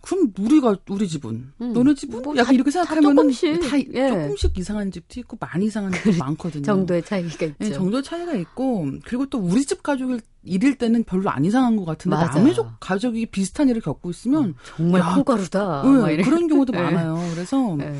그럼 0.00 0.32
우리가 0.38 0.76
우리 0.88 1.08
집은 1.08 1.52
음. 1.60 1.72
너네 1.72 1.94
집은 1.94 2.22
뭐 2.22 2.34
약간 2.36 2.46
다- 2.46 2.52
이렇게 2.52 2.70
다 2.70 2.84
생각하면 2.84 3.16
조금씩, 3.16 3.60
다 3.68 3.76
예. 3.94 4.08
조금씩 4.10 4.56
이상한 4.58 4.92
집도 4.92 5.18
있고 5.18 5.36
많이 5.40 5.66
이상한 5.66 5.92
집도 5.92 6.12
많거든요. 6.18 6.62
정도의 6.62 7.02
차이가 7.04 7.46
있죠. 7.46 7.54
예, 7.62 7.70
정도 7.72 8.00
차이가 8.00 8.32
있고 8.34 8.86
그리고 9.04 9.26
또 9.26 9.38
우리 9.38 9.64
집 9.64 9.82
가족일 9.82 10.20
일일 10.44 10.76
때는 10.78 11.02
별로 11.02 11.30
안 11.30 11.44
이상한 11.44 11.74
것 11.76 11.84
같은데 11.84 12.14
맞아. 12.16 12.38
남의 12.38 12.54
족 12.54 12.68
가족이 12.78 13.26
비슷한 13.26 13.68
일을 13.70 13.80
겪고 13.80 14.10
있으면 14.10 14.54
정말 14.76 15.00
야, 15.00 15.14
콩가루다. 15.16 15.82
예, 15.84 15.88
막 15.88 16.10
이래. 16.12 16.22
그런 16.22 16.46
경우도 16.46 16.72
예. 16.78 16.80
많아요. 16.80 17.18
그래서 17.34 17.76
예. 17.80 17.92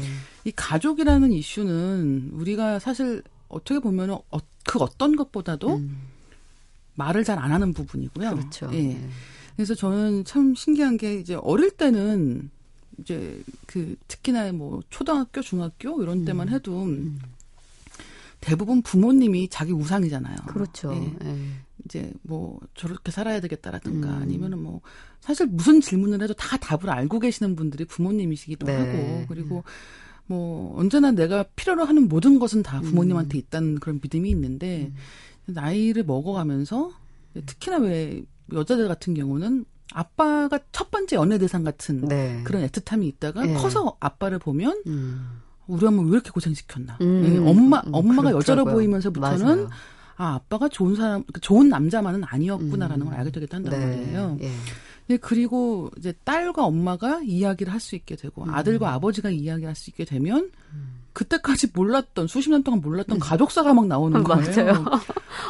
이 0.45 0.53
가족이라는 0.55 1.33
이슈는 1.33 2.31
우리가 2.33 2.79
사실 2.79 3.23
어떻게 3.49 3.79
보면 3.81 4.11
어, 4.11 4.39
그 4.65 4.79
어떤 4.79 5.17
것보다도 5.17 5.77
음, 5.77 5.99
말을 6.95 7.25
잘 7.25 7.39
안 7.39 7.53
하는 7.53 7.73
부분이고요. 7.73 8.31
그렇죠. 8.31 8.71
예. 8.73 8.91
예. 8.91 9.09
그래서 9.57 9.75
저는 9.75 10.25
참 10.25 10.55
신기한 10.55 10.97
게 10.97 11.19
이제 11.19 11.35
어릴 11.35 11.71
때는 11.71 12.51
이제 12.99 13.43
그 13.67 13.97
특히나 14.09 14.53
뭐 14.53 14.83
초등학교, 14.91 15.41
중학교 15.41 16.03
이런 16.03 16.25
때만 16.25 16.49
음. 16.49 16.55
해도 16.55 16.87
대부분 18.41 18.83
부모님이 18.83 19.49
자기 19.49 19.73
우상이잖아요. 19.73 20.37
그렇죠. 20.49 20.93
예. 20.95 21.29
예. 21.29 21.37
이제 21.85 22.13
뭐 22.23 22.61
저렇게 22.75 23.11
살아야 23.11 23.41
되겠다라든가 23.41 24.09
음. 24.09 24.23
아니면은 24.23 24.63
뭐 24.63 24.81
사실 25.21 25.47
무슨 25.47 25.81
질문을 25.81 26.23
해도 26.23 26.35
다 26.35 26.57
답을 26.57 26.91
알고 26.91 27.19
계시는 27.21 27.57
분들이 27.57 27.85
부모님이시기도 27.85 28.67
네. 28.67 28.77
하고 28.77 29.25
그리고 29.29 29.65
뭐 30.33 30.75
언제나 30.79 31.11
내가 31.11 31.43
필요로 31.57 31.85
하는 31.85 32.09
모든 32.09 32.39
것은 32.39 32.63
다 32.63 32.81
부모님한테 32.81 33.37
있다는 33.37 33.81
그런 33.81 34.01
믿음이 34.03 34.31
있는데 34.31 34.91
나이를 35.45 36.05
먹어가면서 36.05 36.91
특히나 37.45 37.77
왜 37.77 38.23
여자들 38.51 38.89
같은 38.89 39.13
경우는 39.13 39.67
아빠가 39.93 40.59
첫 40.73 40.91
번째 40.91 41.17
연애 41.17 41.37
대상 41.37 41.65
같은 41.65 42.09
네. 42.09 42.41
그런 42.45 42.67
애틋함이 42.67 43.05
있다가 43.05 43.45
네. 43.45 43.53
커서 43.53 43.95
아빠를 44.01 44.39
보면 44.39 44.83
음. 44.87 45.43
우리 45.67 45.85
엄마 45.87 46.03
왜 46.03 46.09
이렇게 46.09 46.31
고생시켰나 46.31 46.97
음, 47.03 47.25
예, 47.27 47.37
엄마 47.37 47.83
음, 47.87 47.93
엄마가 47.95 48.31
여자로 48.31 48.65
그렇더라고요. 48.65 48.75
보이면서부터는 48.75 49.47
맞아요. 49.47 49.71
아 50.17 50.35
아빠가 50.37 50.69
좋은 50.71 50.95
사람 50.97 51.25
그 51.31 51.43
좋은 51.43 51.69
남자만은 51.69 52.25
아니었구나라는 52.25 53.05
음. 53.05 53.11
걸 53.11 53.19
알게 53.19 53.33
되겠다 53.33 53.59
한단 53.59 53.79
네. 53.79 53.87
말이에요. 53.87 54.39
예. 54.41 54.51
예, 55.13 55.17
그리고 55.19 55.91
이제 55.99 56.13
딸과 56.25 56.65
엄마가 56.65 57.21
이야기를 57.25 57.73
할 57.73 57.81
수 57.81 57.95
있게 57.97 58.17
되고 58.17 58.43
음. 58.45 58.55
아들과 58.55 58.93
아버지가 58.95 59.31
이야기를 59.31 59.69
할 59.69 59.75
수 59.77 59.91
있게 59.91 60.05
되면 60.05 60.51
그때까지 61.13 61.69
몰랐던 61.75 62.27
수십 62.27 62.51
년 62.51 62.63
동안 62.63 62.81
몰랐던 62.81 63.19
가족사가 63.19 63.75
막 63.75 63.87
나오는 63.87 64.19
음. 64.19 64.23
맞아요. 64.27 64.43
거예요. 64.53 64.85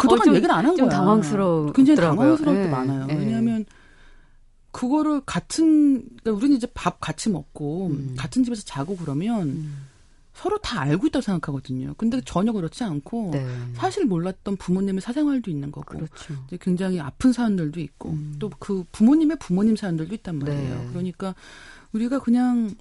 그동안 0.00 0.20
어, 0.20 0.24
좀- 0.24 0.34
얘기를 0.36 0.52
안한좀 0.54 0.88
거야. 0.88 0.98
당황스러워- 1.00 1.72
굉장히. 1.74 2.00
당황스러울 2.00 2.56
때 2.56 2.64
예, 2.64 2.68
많아요. 2.68 3.06
예. 3.10 3.14
왜냐하면 3.14 3.64
그거를 4.72 5.20
같은 5.26 6.02
그러니까 6.22 6.32
우리는 6.32 6.56
이제 6.56 6.66
밥 6.74 6.98
같이 7.00 7.28
먹고 7.30 7.88
음. 7.88 8.14
같은 8.16 8.42
집에서 8.42 8.62
자고 8.64 8.96
그러면 8.96 9.68
서로 10.34 10.58
다 10.58 10.80
알고 10.80 11.06
있다고 11.08 11.22
생각하거든요. 11.22 11.94
근데 11.96 12.20
전혀 12.24 12.52
그렇지 12.52 12.84
않고 12.84 13.30
네. 13.32 13.46
사실 13.74 14.06
몰랐던 14.06 14.56
부모님의 14.56 15.00
사생활도 15.00 15.50
있는 15.50 15.70
거고 15.70 15.96
그렇죠. 15.96 16.34
이제 16.46 16.58
굉장히 16.60 17.00
아픈 17.00 17.32
사연들도 17.32 17.80
있고 17.80 18.10
음. 18.10 18.36
또그 18.38 18.84
부모님의 18.92 19.38
부모님 19.38 19.76
사연들도 19.76 20.14
있단 20.14 20.38
말이에요. 20.38 20.74
네. 20.78 20.86
그러니까 20.88 21.34
우리가 21.92 22.20
그냥 22.20 22.74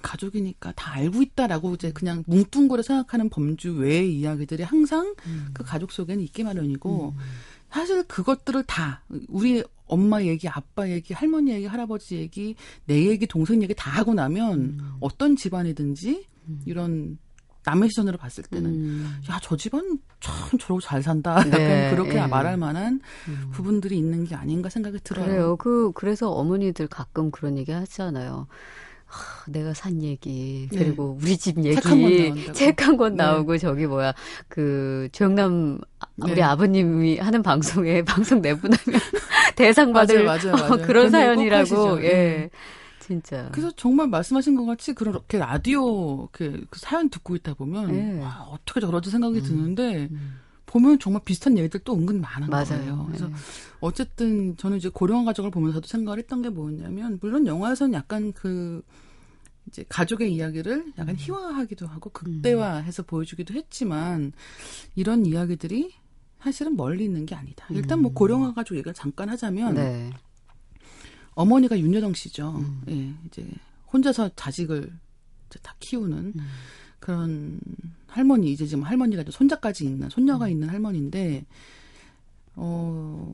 가족이니까 0.00 0.72
다 0.76 0.92
알고 0.92 1.22
있다라고 1.22 1.74
이제 1.74 1.92
그냥 1.92 2.22
뭉뚱그려 2.26 2.82
생각하는 2.82 3.30
범주 3.30 3.74
외의 3.74 4.16
이야기들이 4.16 4.62
항상 4.62 5.14
음. 5.26 5.48
그 5.52 5.64
가족 5.64 5.90
속에는 5.90 6.22
있기 6.24 6.44
마련이고 6.44 7.14
사실 7.70 8.04
그것들을 8.04 8.62
다 8.62 9.02
우리 9.28 9.64
엄마 9.88 10.22
얘기, 10.22 10.48
아빠 10.48 10.88
얘기, 10.88 11.14
할머니 11.14 11.52
얘기, 11.52 11.66
할아버지 11.66 12.16
얘기, 12.16 12.54
내 12.86 13.06
얘기, 13.06 13.26
동생 13.26 13.62
얘기 13.62 13.74
다 13.74 13.90
하고 13.90 14.14
나면 14.14 14.58
음. 14.60 14.96
어떤 15.00 15.36
집안이든지 15.36 16.26
이런 16.66 17.18
남의 17.64 17.90
시선으로 17.90 18.16
봤을 18.16 18.44
때는 18.44 18.70
음. 18.70 19.20
야, 19.30 19.38
저 19.42 19.56
집안 19.56 19.98
참 20.20 20.58
저러고 20.58 20.80
잘 20.80 21.02
산다. 21.02 21.36
약간 21.46 21.50
네, 21.50 21.90
그렇게 21.90 22.16
예. 22.16 22.26
말할 22.26 22.56
만한 22.56 23.00
음. 23.28 23.50
부분들이 23.52 23.98
있는 23.98 24.24
게 24.24 24.34
아닌가 24.34 24.70
생각이 24.70 25.00
들어요. 25.04 25.26
그래요. 25.26 25.56
그 25.56 25.92
그래서 25.92 26.30
어머니들 26.30 26.86
가끔 26.86 27.30
그런 27.30 27.58
얘기 27.58 27.72
하잖아요. 27.72 28.46
하, 29.04 29.50
내가 29.50 29.74
산 29.74 30.02
얘기 30.02 30.68
네. 30.70 30.78
그리고 30.78 31.18
우리 31.20 31.36
집 31.36 31.58
얘기 31.64 31.74
책 31.74 31.86
한권. 31.86 32.52
책한권 32.54 33.16
네. 33.16 33.24
나오고 33.24 33.58
저기 33.58 33.86
뭐야 33.86 34.14
그 34.48 35.08
조영남 35.12 35.80
아, 35.97 35.97
우리 36.22 36.34
네. 36.34 36.42
아버님이 36.42 37.18
하는 37.18 37.42
방송에 37.42 38.02
방송 38.04 38.40
내보내면 38.40 38.78
대상 39.56 39.92
받을 39.92 40.24
맞아요, 40.24 40.52
맞아요, 40.52 40.54
어, 40.64 40.68
맞아요. 40.68 40.86
그런 40.86 40.86
그런 40.86 41.04
얘기 41.04 41.10
꼭 41.10 41.10
사연이라고. 41.10 42.04
예 42.04 42.08
네. 42.08 42.50
진짜 42.98 43.48
그래서 43.52 43.70
정말 43.76 44.08
말씀하신 44.08 44.54
것 44.56 44.66
같이 44.66 44.92
그렇게 44.92 45.38
라디오 45.38 46.26
그, 46.28 46.66
그 46.68 46.78
사연 46.78 47.08
듣고 47.08 47.36
있다 47.36 47.54
보면 47.54 47.92
네. 47.92 48.20
와, 48.20 48.46
어떻게 48.50 48.80
저러지 48.80 49.10
생각이 49.10 49.42
드는데 49.42 50.08
음. 50.10 50.40
보면 50.66 50.98
정말 50.98 51.22
비슷한 51.24 51.56
얘기들 51.56 51.80
또 51.80 51.94
은근 51.94 52.20
많은 52.20 52.48
맞아요. 52.50 52.66
거예요. 52.66 53.04
그래서 53.06 53.26
예. 53.26 53.32
어쨌든 53.80 54.56
저는 54.58 54.76
이제 54.76 54.90
고령화 54.90 55.24
가족을 55.24 55.50
보면서도 55.50 55.86
생각을 55.86 56.18
했던 56.18 56.42
게 56.42 56.50
뭐였냐면 56.50 57.18
물론 57.22 57.46
영화에서는 57.46 57.94
약간 57.94 58.32
그 58.34 58.82
이제 59.66 59.84
가족의 59.88 60.32
이야기를 60.34 60.92
약간 60.98 61.16
희화하기도 61.16 61.86
하고 61.86 62.10
극대화해서 62.10 63.04
보여주기도 63.04 63.54
했지만 63.54 64.32
이런 64.94 65.24
이야기들이 65.26 65.94
사실은 66.40 66.76
멀리 66.76 67.04
있는 67.04 67.26
게 67.26 67.34
아니다. 67.34 67.66
일단 67.70 68.00
뭐 68.00 68.12
고령화 68.12 68.54
가족 68.54 68.74
얘기를 68.74 68.94
잠깐 68.94 69.28
하자면 69.28 69.74
네 69.74 70.10
어머니가 71.34 71.78
윤여정 71.78 72.14
씨죠. 72.14 72.56
음. 72.58 72.82
예, 72.88 73.14
이제 73.26 73.48
혼자서 73.92 74.30
자식을 74.34 74.92
이제 75.48 75.58
다 75.62 75.74
키우는 75.78 76.32
음. 76.36 76.46
그런 77.00 77.60
할머니 78.06 78.52
이제 78.52 78.66
지금 78.66 78.82
할머니가 78.82 79.22
이제 79.22 79.30
손자까지 79.30 79.84
있는 79.84 80.10
손녀가 80.10 80.46
음. 80.46 80.50
있는 80.50 80.68
할머니인데 80.68 81.46
어. 82.56 83.32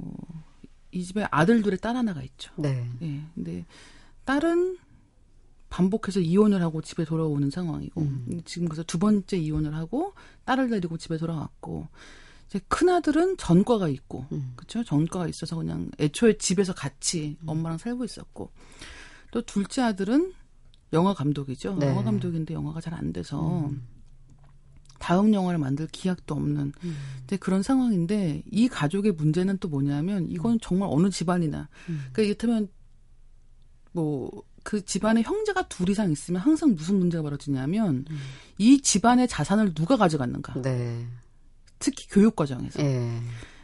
이 0.94 1.02
집에 1.02 1.26
아들 1.30 1.60
둘에 1.62 1.76
딸 1.76 1.96
하나가 1.96 2.22
있죠. 2.22 2.52
네. 2.56 2.88
예. 3.02 3.20
근데 3.34 3.64
딸은 4.24 4.78
반복해서 5.68 6.20
이혼을 6.20 6.62
하고 6.62 6.82
집에 6.82 7.04
돌아오는 7.04 7.50
상황이고 7.50 8.00
음. 8.00 8.40
지금 8.44 8.68
그래서 8.68 8.84
두 8.84 9.00
번째 9.00 9.36
이혼을 9.36 9.74
하고 9.74 10.14
딸을 10.44 10.70
데리고 10.70 10.96
집에 10.96 11.16
돌아왔고 11.16 11.88
이제 12.46 12.60
큰 12.68 12.88
아들은 12.88 13.36
전과가 13.36 13.88
있고 13.88 14.26
음. 14.32 14.52
그렇죠 14.56 14.84
전과가 14.84 15.28
있어서 15.28 15.56
그냥 15.56 15.90
애초에 15.98 16.38
집에서 16.38 16.72
같이 16.74 17.36
엄마랑 17.46 17.78
살고 17.78 18.04
있었고 18.04 18.50
또 19.30 19.42
둘째 19.42 19.82
아들은 19.82 20.32
영화 20.92 21.14
감독이죠 21.14 21.76
네. 21.76 21.88
영화 21.88 22.02
감독인데 22.02 22.54
영화가 22.54 22.80
잘 22.80 22.94
안 22.94 23.12
돼서 23.12 23.66
음. 23.66 23.86
다음 24.98 25.34
영화를 25.34 25.58
만들 25.58 25.86
기약도 25.88 26.34
없는 26.34 26.72
음. 26.82 26.96
이제 27.24 27.36
그런 27.36 27.62
상황인데 27.62 28.42
이 28.50 28.68
가족의 28.68 29.12
문제는 29.12 29.58
또 29.58 29.68
뭐냐면 29.68 30.30
이건 30.30 30.58
정말 30.60 30.88
어느 30.90 31.10
집안이나 31.10 31.68
음. 31.88 31.98
그러니까 32.12 32.22
이를테면 32.22 32.68
뭐 33.92 34.30
그 34.64 34.84
집안에 34.84 35.22
형제가 35.22 35.68
둘 35.68 35.90
이상 35.90 36.10
있으면 36.10 36.40
항상 36.40 36.74
무슨 36.74 36.98
문제가 36.98 37.22
벌어지냐면 37.22 38.06
음. 38.10 38.18
이 38.58 38.80
집안의 38.80 39.28
자산을 39.28 39.74
누가 39.74 39.96
가져갔는가 39.96 40.60
네. 40.62 41.06
특히 41.78 42.06
교육 42.08 42.36
과정에서 42.36 42.82
예. 42.82 43.20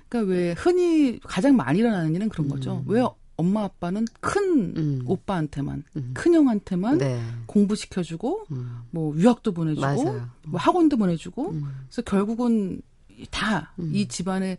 그러니까 0.09 0.33
왜 0.33 0.53
흔히 0.53 1.19
가장 1.21 1.57
많이 1.57 1.79
일어나는 1.79 2.15
일은 2.15 2.29
그런 2.29 2.49
거죠. 2.49 2.83
음. 2.87 2.93
왜 2.93 3.03
엄마 3.37 3.65
아빠는 3.65 4.05
큰 4.21 4.77
음. 4.77 5.03
오빠한테만 5.07 5.85
음. 5.97 6.11
큰 6.13 6.35
형한테만 6.35 6.99
네. 6.99 7.23
공부 7.47 7.75
시켜주고 7.75 8.45
음. 8.51 8.81
뭐 8.91 9.17
유학도 9.17 9.53
보내주고 9.53 9.81
맞아요. 9.81 10.29
뭐 10.45 10.61
학원도 10.61 10.99
보내주고 10.99 11.51
음. 11.53 11.65
그래서 11.87 12.03
결국은 12.03 12.83
다이 13.31 13.63
음. 13.79 14.05
집안의 14.09 14.59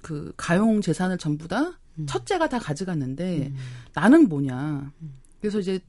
그 0.00 0.32
가용 0.36 0.80
재산을 0.80 1.18
전부 1.18 1.46
다 1.46 1.78
음. 1.98 2.06
첫째가 2.06 2.48
다 2.48 2.58
가져갔는데 2.58 3.48
음. 3.48 3.56
나는 3.92 4.28
뭐냐. 4.28 4.92
그래서 5.40 5.58
이제 5.58 5.80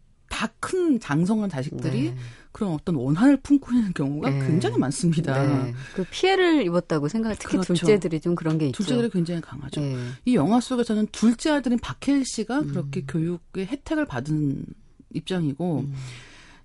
다 0.44 0.50
큰 0.60 1.00
장성한 1.00 1.50
자식들이 1.50 2.10
네. 2.10 2.16
그런 2.52 2.74
어떤 2.74 2.96
원한을 2.96 3.38
품고 3.38 3.72
있는 3.72 3.94
경우가 3.94 4.30
네. 4.30 4.48
굉장히 4.48 4.78
많습니다. 4.78 5.64
네. 5.64 5.74
그 5.96 6.04
피해를 6.10 6.66
입었다고 6.66 7.08
생각, 7.08 7.38
특히 7.40 7.54
그렇죠. 7.58 7.74
둘째들이 7.74 8.20
좀 8.20 8.36
그런 8.36 8.58
게 8.58 8.66
있죠. 8.68 8.78
둘째들이 8.78 9.10
굉장히 9.10 9.40
강하죠. 9.40 9.80
네. 9.80 9.96
이 10.26 10.36
영화 10.36 10.60
속에서는 10.60 11.08
둘째 11.12 11.52
아들인 11.52 11.80
박해일 11.80 12.26
씨가 12.26 12.60
음. 12.60 12.68
그렇게 12.68 13.04
교육의 13.06 13.68
혜택을 13.68 14.06
받은 14.06 14.66
입장이고 15.14 15.80
음. 15.80 15.94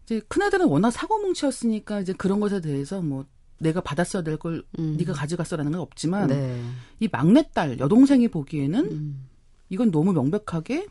이제 0.05 0.21
큰 0.27 0.43
아들은 0.43 0.67
워낙 0.67 0.91
사고뭉치였으니까 0.91 2.01
이제 2.01 2.13
그런 2.13 2.41
것에 2.41 2.61
대해서 2.61 3.01
뭐 3.01 3.27
내가 3.59 3.81
받았어야 3.81 4.23
될걸 4.23 4.65
음. 4.79 4.97
네가 4.99 5.13
가져갔어라는 5.13 5.73
건 5.73 5.81
없지만 5.81 6.29
네. 6.29 6.63
이 6.99 7.09
막내딸 7.11 7.79
여동생이 7.79 8.29
보기에는 8.29 8.85
음. 8.87 9.27
이건 9.69 9.91
너무 9.91 10.13
명백하게 10.13 10.87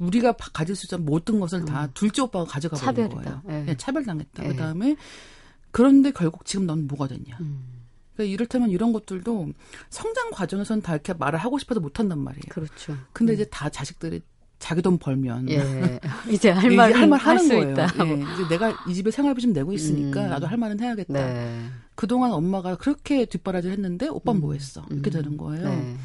우리가 0.00 0.32
바- 0.32 0.50
가질 0.52 0.74
수 0.74 0.92
있는 0.92 1.06
모든 1.06 1.38
것을 1.40 1.64
다 1.64 1.88
둘째 1.94 2.22
오빠가 2.22 2.44
가져가 2.46 2.76
버린. 2.76 3.08
거예요. 3.10 3.42
예. 3.48 3.52
네, 3.66 3.76
차별당했다. 3.76 4.44
예. 4.44 4.48
그다음에 4.48 4.96
그런데 5.70 6.10
결국 6.10 6.44
지금 6.44 6.66
넌 6.66 6.86
뭐가 6.88 7.06
됐냐. 7.06 7.36
음. 7.40 7.60
그러니까 8.14 8.32
이를테면 8.34 8.70
이런 8.70 8.92
것들도 8.92 9.50
성장 9.90 10.30
과정에서는 10.30 10.82
다 10.82 10.94
이렇게 10.94 11.12
말을 11.12 11.38
하고 11.38 11.58
싶어서 11.58 11.80
못 11.80 11.98
한단 12.00 12.18
말이에요. 12.18 12.42
그렇죠. 12.48 12.96
근데 13.12 13.34
이제 13.34 13.44
다 13.44 13.68
자식들이 13.68 14.20
자기 14.58 14.82
돈 14.82 14.98
벌면 14.98 15.48
예. 15.50 16.00
이제 16.30 16.50
할 16.50 16.70
말은 16.70 16.94
할말 16.96 17.18
할 17.18 17.36
하는 17.36 17.42
수 17.44 17.48
거예요. 17.54 17.70
있다. 17.72 17.86
예, 18.06 18.12
이제 18.34 18.48
내가 18.50 18.74
이 18.88 18.94
집에 18.94 19.10
생활비 19.10 19.40
좀 19.42 19.52
내고 19.52 19.72
있으니까 19.72 20.24
음. 20.24 20.30
나도 20.30 20.46
할 20.46 20.56
말은 20.58 20.80
해야겠다. 20.80 21.12
네. 21.14 21.66
그동안 21.94 22.32
엄마가 22.32 22.76
그렇게 22.76 23.24
뒷바라지를 23.26 23.74
했는데 23.76 24.08
오빠 24.08 24.32
는 24.32 24.40
음. 24.40 24.40
뭐 24.42 24.52
했어? 24.54 24.84
이렇게 24.90 25.10
음. 25.10 25.12
되는 25.12 25.36
거예요. 25.36 25.68
네. 25.68 25.96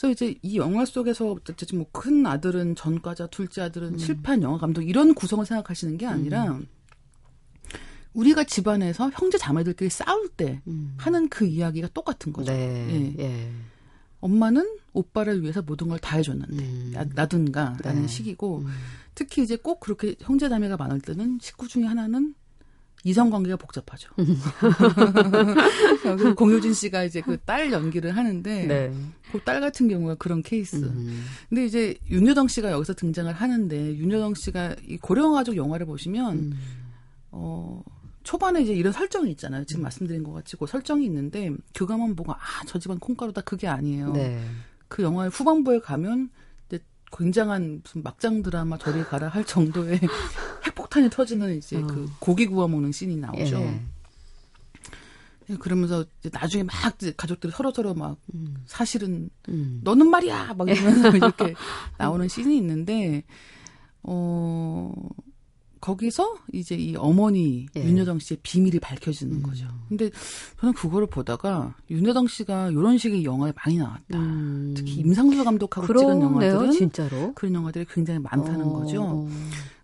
그래서 0.00 0.12
이제 0.12 0.38
이 0.40 0.56
영화 0.56 0.86
속에서 0.86 1.32
어쨌든 1.32 1.78
뭐큰 1.78 2.24
아들은 2.24 2.74
전과자, 2.74 3.26
둘째 3.26 3.60
아들은 3.60 3.94
음. 3.94 3.98
실패한 3.98 4.42
영화 4.42 4.56
감독 4.56 4.80
이런 4.80 5.12
구성을 5.12 5.44
생각하시는 5.44 5.98
게 5.98 6.06
아니라 6.06 6.58
우리가 8.14 8.44
집안에서 8.44 9.10
형제 9.12 9.36
자매들끼리 9.36 9.90
싸울 9.90 10.28
때 10.30 10.62
음. 10.66 10.94
하는 10.96 11.28
그 11.28 11.44
이야기가 11.44 11.88
똑같은 11.92 12.32
거죠. 12.32 12.50
네. 12.50 13.14
예. 13.18 13.22
예. 13.22 13.50
엄마는 14.20 14.78
오빠를 14.94 15.42
위해서 15.42 15.60
모든 15.60 15.88
걸 15.88 15.98
다 15.98 16.16
해줬는데 16.16 16.64
음. 16.64 16.90
나, 16.94 17.04
나든가라는 17.14 18.02
네. 18.02 18.08
시기고 18.08 18.60
음. 18.60 18.68
특히 19.14 19.42
이제 19.42 19.56
꼭 19.56 19.80
그렇게 19.80 20.16
형제 20.20 20.48
자매가 20.48 20.78
많을 20.78 21.00
때는 21.02 21.38
식구 21.42 21.68
중에 21.68 21.84
하나는 21.84 22.34
이성 23.04 23.30
관계가 23.30 23.56
복잡하죠. 23.56 24.10
공효진 26.36 26.74
씨가 26.74 27.04
이제 27.04 27.20
그 27.20 27.38
딸 27.46 27.72
연기를 27.72 28.16
하는데 28.16 28.66
네. 28.66 28.92
그딸 29.32 29.60
같은 29.60 29.88
경우가 29.88 30.16
그런 30.16 30.42
케이스. 30.42 30.76
음. 30.76 31.24
근데 31.48 31.64
이제 31.64 31.96
윤여정 32.10 32.48
씨가 32.48 32.70
여기서 32.70 32.94
등장을 32.94 33.32
하는데 33.32 33.96
윤여정 33.96 34.34
씨가 34.34 34.76
이 34.86 34.98
고령 34.98 35.32
가족 35.32 35.56
영화를 35.56 35.86
보시면 35.86 36.38
음. 36.38 36.52
어 37.30 37.82
초반에 38.22 38.62
이제 38.62 38.72
이런 38.74 38.92
설정이 38.92 39.30
있잖아요. 39.32 39.64
지금 39.64 39.82
말씀드린 39.82 40.22
것 40.22 40.32
같이 40.32 40.56
그 40.56 40.66
설정이 40.66 41.04
있는데 41.06 41.50
그거만 41.74 42.14
보고 42.14 42.32
아 42.32 42.36
저 42.66 42.78
집안 42.78 42.98
콩가루다 42.98 43.40
그게 43.42 43.66
아니에요. 43.66 44.12
네. 44.12 44.40
그 44.88 45.02
영화의 45.02 45.30
후반부에 45.30 45.80
가면 45.80 46.30
굉장한 47.16 47.82
무슨 47.82 48.02
막장 48.02 48.42
드라마 48.42 48.78
저리 48.78 49.02
가라 49.02 49.28
할 49.28 49.44
정도의 49.44 50.00
핵폭탄이 50.66 51.10
터지는 51.10 51.56
이제 51.56 51.76
어. 51.76 51.86
그 51.86 52.08
고기 52.18 52.46
구워 52.46 52.68
먹는 52.68 52.92
씬이 52.92 53.16
나오죠. 53.16 53.58
예. 53.60 53.80
예, 55.50 55.56
그러면서 55.56 56.04
이제 56.20 56.30
나중에 56.32 56.62
막 56.62 56.74
이제 56.94 57.12
가족들이 57.16 57.52
서로 57.52 57.72
서로 57.72 57.94
막 57.94 58.18
음. 58.34 58.62
사실은 58.66 59.30
음. 59.48 59.80
너는 59.82 60.08
말이야 60.08 60.54
막 60.54 60.68
이러면서 60.68 61.10
이렇게 61.16 61.54
나오는 61.98 62.28
씬이 62.28 62.56
있는데 62.56 63.24
어 64.02 64.92
거기서 65.80 66.36
이제 66.52 66.74
이 66.74 66.94
어머니 66.96 67.66
예. 67.74 67.84
윤여정 67.84 68.18
씨의 68.18 68.38
비밀이 68.42 68.80
밝혀지는 68.80 69.36
음. 69.36 69.42
거죠. 69.42 69.66
근데 69.88 70.10
저는 70.60 70.74
그거를 70.74 71.06
보다가 71.06 71.74
윤여정 71.90 72.28
씨가 72.28 72.70
이런 72.70 72.98
식의 72.98 73.24
영화에 73.24 73.52
많이 73.56 73.78
나왔다. 73.78 74.18
음. 74.18 74.74
특히 74.76 74.96
임상수 74.96 75.42
감독하고 75.42 75.86
찍은 75.86 76.20
그러네요, 76.20 76.50
영화들은 76.50 76.72
진짜로. 76.72 77.32
그런 77.34 77.54
영화들이 77.54 77.86
굉장히 77.88 78.20
많다는 78.20 78.62
어, 78.66 78.72
거죠. 78.72 79.02
어. 79.02 79.28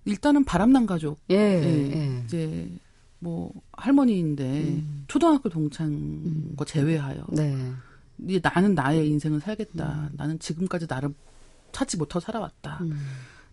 일단은 0.05 0.45
바람난 0.45 0.87
가족 0.87 1.19
예. 1.31 1.37
예. 1.37 1.93
예. 1.93 2.23
이제 2.25 2.71
뭐 3.19 3.51
할머니인데 3.73 4.45
음. 4.45 5.05
초등학교 5.09 5.49
동창 5.49 6.55
거 6.57 6.65
제외하여 6.65 7.25
네. 7.33 7.73
이제 8.19 8.41
나는 8.43 8.75
나의 8.75 9.09
인생을 9.09 9.41
살겠다. 9.41 10.11
나는 10.13 10.39
지금까지 10.39 10.87
나를 10.89 11.13
찾지 11.73 11.97
못하고 11.97 12.21
살아왔다. 12.21 12.81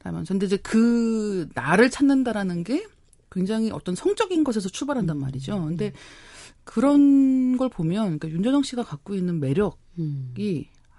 음. 0.03 0.05
라면서 0.05 0.33
근데 0.33 0.45
이제 0.45 0.57
그 0.57 1.47
나를 1.53 1.89
찾는다라는 1.89 2.63
게 2.63 2.85
굉장히 3.31 3.71
어떤 3.71 3.95
성적인 3.95 4.43
것에서 4.43 4.69
출발한단 4.69 5.17
말이죠. 5.17 5.63
근데 5.65 5.91
그런 6.63 7.57
걸 7.57 7.69
보면 7.69 8.19
그러니까 8.19 8.29
윤여정 8.29 8.63
씨가 8.63 8.83
갖고 8.83 9.15
있는 9.15 9.39
매력이 9.39 9.75
음. 9.99 10.33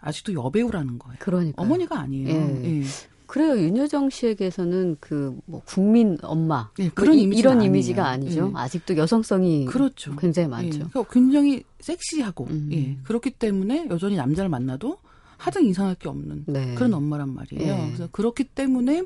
아직도 0.01 0.35
여배우라는 0.35 0.99
거예요. 0.99 1.17
그러니까. 1.21 1.63
어머니가 1.63 1.99
아니에요. 2.01 2.29
예. 2.29 2.81
예. 2.81 2.85
그래요. 3.27 3.57
윤여정 3.59 4.11
씨에게서는 4.11 4.99
그 5.01 5.35
뭐 5.47 5.63
국민 5.65 6.19
엄마 6.23 6.71
예, 6.79 6.85
뭐 6.85 6.93
그런 6.95 7.17
이- 7.19 7.23
이런 7.23 7.55
아니에요. 7.55 7.69
이미지가 7.71 8.07
아니죠. 8.07 8.49
예. 8.55 8.59
아직도 8.59 8.97
여성성이 8.99 9.65
그렇죠. 9.65 10.15
굉장히 10.17 10.47
예. 10.47 10.51
많죠. 10.51 10.89
그러니까 10.91 11.05
굉장히 11.13 11.65
섹시하고 11.81 12.47
음. 12.51 12.69
예. 12.73 12.99
그렇기 13.05 13.31
때문에 13.31 13.87
여전히 13.91 14.17
남자를 14.17 14.51
만나도 14.51 14.99
하등 15.45 15.67
이상할 15.67 15.95
게 15.97 16.09
없는 16.09 16.45
네. 16.47 16.75
그런 16.75 16.95
엄마란 16.95 17.35
말이에요. 17.35 17.73
예. 17.73 17.87
그래서 17.87 18.09
그렇기 18.11 18.45
때문에 18.45 19.05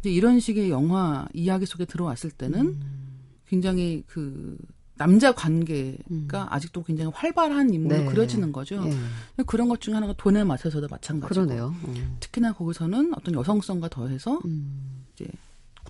이제 0.00 0.10
이런 0.10 0.40
식의 0.40 0.70
영화 0.70 1.26
이야기 1.34 1.66
속에 1.66 1.84
들어왔을 1.84 2.30
때는 2.30 2.60
음. 2.60 2.80
굉장히 3.46 4.02
그 4.06 4.56
남자 4.96 5.32
관계가 5.32 6.54
아직도 6.54 6.84
굉장히 6.84 7.10
활발한 7.14 7.74
인물로 7.74 7.96
음. 7.96 8.04
네. 8.06 8.10
그려지는 8.10 8.50
거죠. 8.52 8.82
예. 8.86 9.42
그런 9.44 9.68
것 9.68 9.82
중에 9.82 9.94
하나가 9.94 10.14
돈에 10.16 10.42
맞춰서도 10.42 10.88
마찬가지고. 10.90 11.46
그러네요. 11.46 11.74
어. 11.82 11.94
특히나 12.20 12.54
거기서는 12.54 13.12
어떤 13.14 13.34
여성성과 13.34 13.88
더해서 13.88 14.40
음. 14.46 15.04
이제 15.14 15.26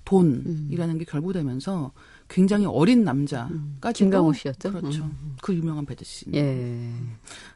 돈이라는 0.04 0.98
게 0.98 1.04
결부되면서 1.04 1.92
굉장히 2.35 2.66
어린 2.66 3.05
남자까지도 3.05 3.92
김강호 3.92 4.33
씨였죠? 4.33 4.73
그렇죠. 4.73 5.05
음. 5.05 5.37
그 5.40 5.55
유명한 5.55 5.87
배드씬. 5.87 6.35
예. 6.35 6.90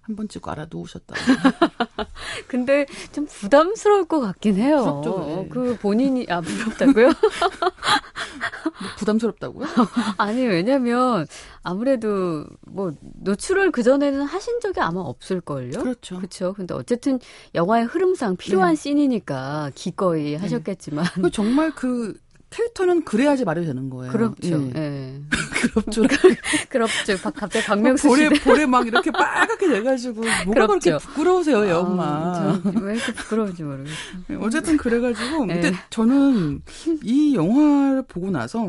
한번 0.02 0.28
찍고 0.28 0.52
알아두셨다. 0.52 1.16
근데 2.46 2.86
좀 3.10 3.26
부담스러울 3.26 4.06
것 4.06 4.20
같긴 4.20 4.54
해요. 4.54 4.76
부럽죠, 4.84 5.26
예. 5.28 5.34
어, 5.34 5.46
그 5.50 5.76
본인이 5.78 6.26
아 6.28 6.40
부럽다고요? 6.40 7.10
부담스럽다고요? 8.98 9.66
아니 10.16 10.46
왜냐면 10.46 11.26
아무래도 11.64 12.46
뭐 12.60 12.92
노출을 13.00 13.72
그 13.72 13.82
전에는 13.82 14.22
하신 14.22 14.60
적이 14.60 14.78
아마 14.78 15.00
없을 15.00 15.40
걸요. 15.40 15.80
그렇죠. 15.80 16.18
그렇죠. 16.18 16.52
근데 16.52 16.74
어쨌든 16.74 17.18
영화의 17.56 17.86
흐름상 17.86 18.36
필요한 18.36 18.76
네. 18.76 18.80
씬이니까 18.80 19.72
기꺼이 19.74 20.36
하셨겠지만 20.36 21.04
그 21.20 21.32
정말 21.32 21.72
그 21.72 22.14
캐릭터는 22.50 23.04
그래야지 23.04 23.44
말이 23.44 23.64
되는 23.66 23.90
거예요. 23.90 24.10
그렇죠. 24.12 24.48
예. 24.48 24.72
예. 24.74 25.20
그렇죠. 25.72 26.02
그렇죠. 26.70 27.16
박- 27.22 27.34
갑자기 27.34 27.66
박명수 27.66 28.08
볼에 28.08 28.28
씨. 28.34 28.40
볼에 28.42 28.64
막 28.66 28.86
이렇게 28.86 29.10
빨갛게 29.10 29.68
돼가지고 29.68 30.22
뭐가 30.46 30.66
그렇게 30.66 30.90
그렇죠. 30.90 31.06
부끄러우세요, 31.08 31.64
애 31.66 31.72
엄마. 31.72 32.58
왜 32.82 32.94
이렇게 32.94 33.12
부끄러운지 33.12 33.62
모르겠어요. 33.62 34.40
어쨌든 34.40 34.76
그래가지고 34.76 35.46
네. 35.46 35.60
근데 35.60 35.78
저는 35.90 36.62
이 37.02 37.34
영화를 37.34 38.02
보고 38.06 38.30
나서 38.30 38.68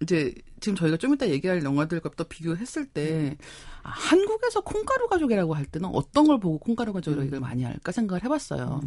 이제 0.00 0.32
지금 0.60 0.76
저희가 0.76 0.96
좀 0.96 1.14
이따 1.14 1.28
얘기할 1.28 1.62
영화들과 1.62 2.10
또 2.16 2.24
비교했을 2.24 2.86
때 2.86 3.36
아, 3.82 3.90
한국에서 3.90 4.60
콩가루 4.62 5.08
가족이라고 5.08 5.54
할 5.54 5.64
때는 5.66 5.90
어떤 5.92 6.26
걸 6.26 6.40
보고 6.40 6.58
콩가루 6.58 6.92
가족이라고 6.92 7.22
얘기를 7.24 7.40
많이 7.40 7.64
할까 7.64 7.92
생각을 7.92 8.24
해봤어요. 8.24 8.80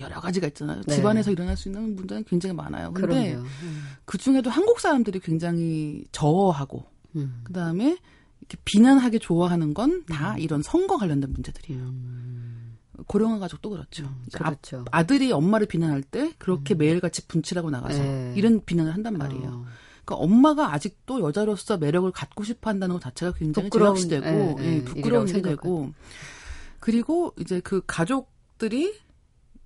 여러 0.00 0.20
가지가 0.20 0.46
있잖아요. 0.48 0.82
네. 0.86 0.94
집안에서 0.96 1.30
일어날 1.30 1.56
수 1.56 1.68
있는 1.68 1.96
문제는 1.96 2.24
굉장히 2.24 2.54
많아요. 2.54 2.92
근데 2.92 3.32
그럼요. 3.32 3.46
그 4.04 4.18
중에도 4.18 4.50
한국 4.50 4.80
사람들이 4.80 5.20
굉장히 5.20 6.04
저어하고 6.12 6.84
음. 7.16 7.40
그 7.44 7.52
다음에 7.52 7.96
이렇게 8.40 8.58
비난하기 8.64 9.18
좋아하는 9.20 9.72
건다 9.74 10.36
이런 10.38 10.62
선거 10.62 10.96
관련된 10.98 11.32
문제들이에요. 11.32 11.82
음. 11.82 12.76
고령화 13.06 13.38
가족도 13.38 13.70
그렇죠. 13.70 14.04
이제 14.26 14.38
아- 14.40 14.44
그렇죠. 14.50 14.84
아 14.90 15.02
들이 15.04 15.30
엄마를 15.32 15.66
비난할 15.66 16.02
때 16.02 16.32
그렇게 16.38 16.74
매일같이 16.74 17.26
분칠하고 17.26 17.70
나가서 17.70 18.02
네. 18.02 18.32
이런 18.36 18.64
비난을 18.64 18.92
한단 18.94 19.14
말이에요. 19.18 19.48
어. 19.48 19.64
그러니까 20.04 20.24
엄마가 20.24 20.72
아직도 20.72 21.20
여자로서 21.20 21.78
매력을 21.78 22.10
갖고 22.12 22.44
싶어 22.44 22.70
한다는 22.70 22.94
것 22.94 23.02
자체가 23.02 23.32
굉장히 23.32 23.68
부끄러운, 23.68 23.96
제각시되고 23.96 24.56
예, 24.60 24.64
예, 24.64 24.76
예, 24.76 24.84
부끄러운 24.84 25.28
일이 25.28 25.42
되고 25.42 25.92
그리고 26.80 27.34
이제 27.38 27.60
그 27.60 27.82
가족들이 27.86 28.94